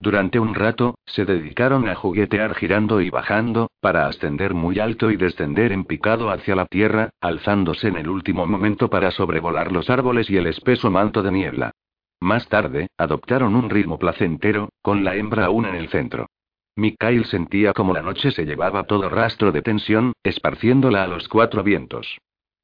[0.00, 5.16] Durante un rato, se dedicaron a juguetear girando y bajando, para ascender muy alto y
[5.16, 10.30] descender en picado hacia la tierra, alzándose en el último momento para sobrevolar los árboles
[10.30, 11.72] y el espeso manto de niebla.
[12.20, 16.26] Más tarde, adoptaron un ritmo placentero, con la hembra aún en el centro.
[16.76, 21.62] Mikhail sentía como la noche se llevaba todo rastro de tensión, esparciéndola a los cuatro
[21.62, 22.18] vientos.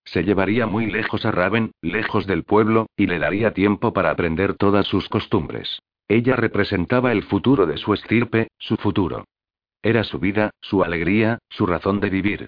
[0.05, 4.55] Se llevaría muy lejos a Raven, lejos del pueblo, y le daría tiempo para aprender
[4.55, 5.80] todas sus costumbres.
[6.09, 9.24] Ella representaba el futuro de su estirpe, su futuro.
[9.82, 12.46] Era su vida, su alegría, su razón de vivir.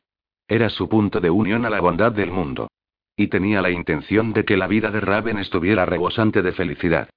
[0.49, 2.69] Era su punto de unión a la bondad del mundo.
[3.17, 7.09] Y tenía la intención de que la vida de Raven estuviera rebosante de felicidad.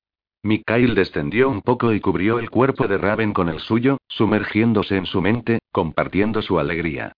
[0.41, 5.05] Mikhail descendió un poco y cubrió el cuerpo de Raven con el suyo, sumergiéndose en
[5.05, 7.11] su mente, compartiendo su alegría.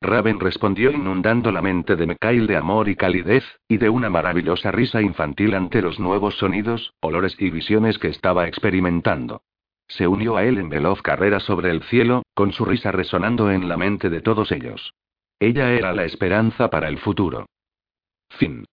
[0.00, 4.70] Raven respondió inundando la mente de Mikhail de amor y calidez, y de una maravillosa
[4.70, 9.42] risa infantil ante los nuevos sonidos, olores y visiones que estaba experimentando.
[9.88, 13.68] Se unió a él en veloz carrera sobre el cielo, con su risa resonando en
[13.68, 14.94] la mente de todos ellos.
[15.40, 17.46] Ella era la esperanza para el futuro.
[18.30, 18.66] Fin.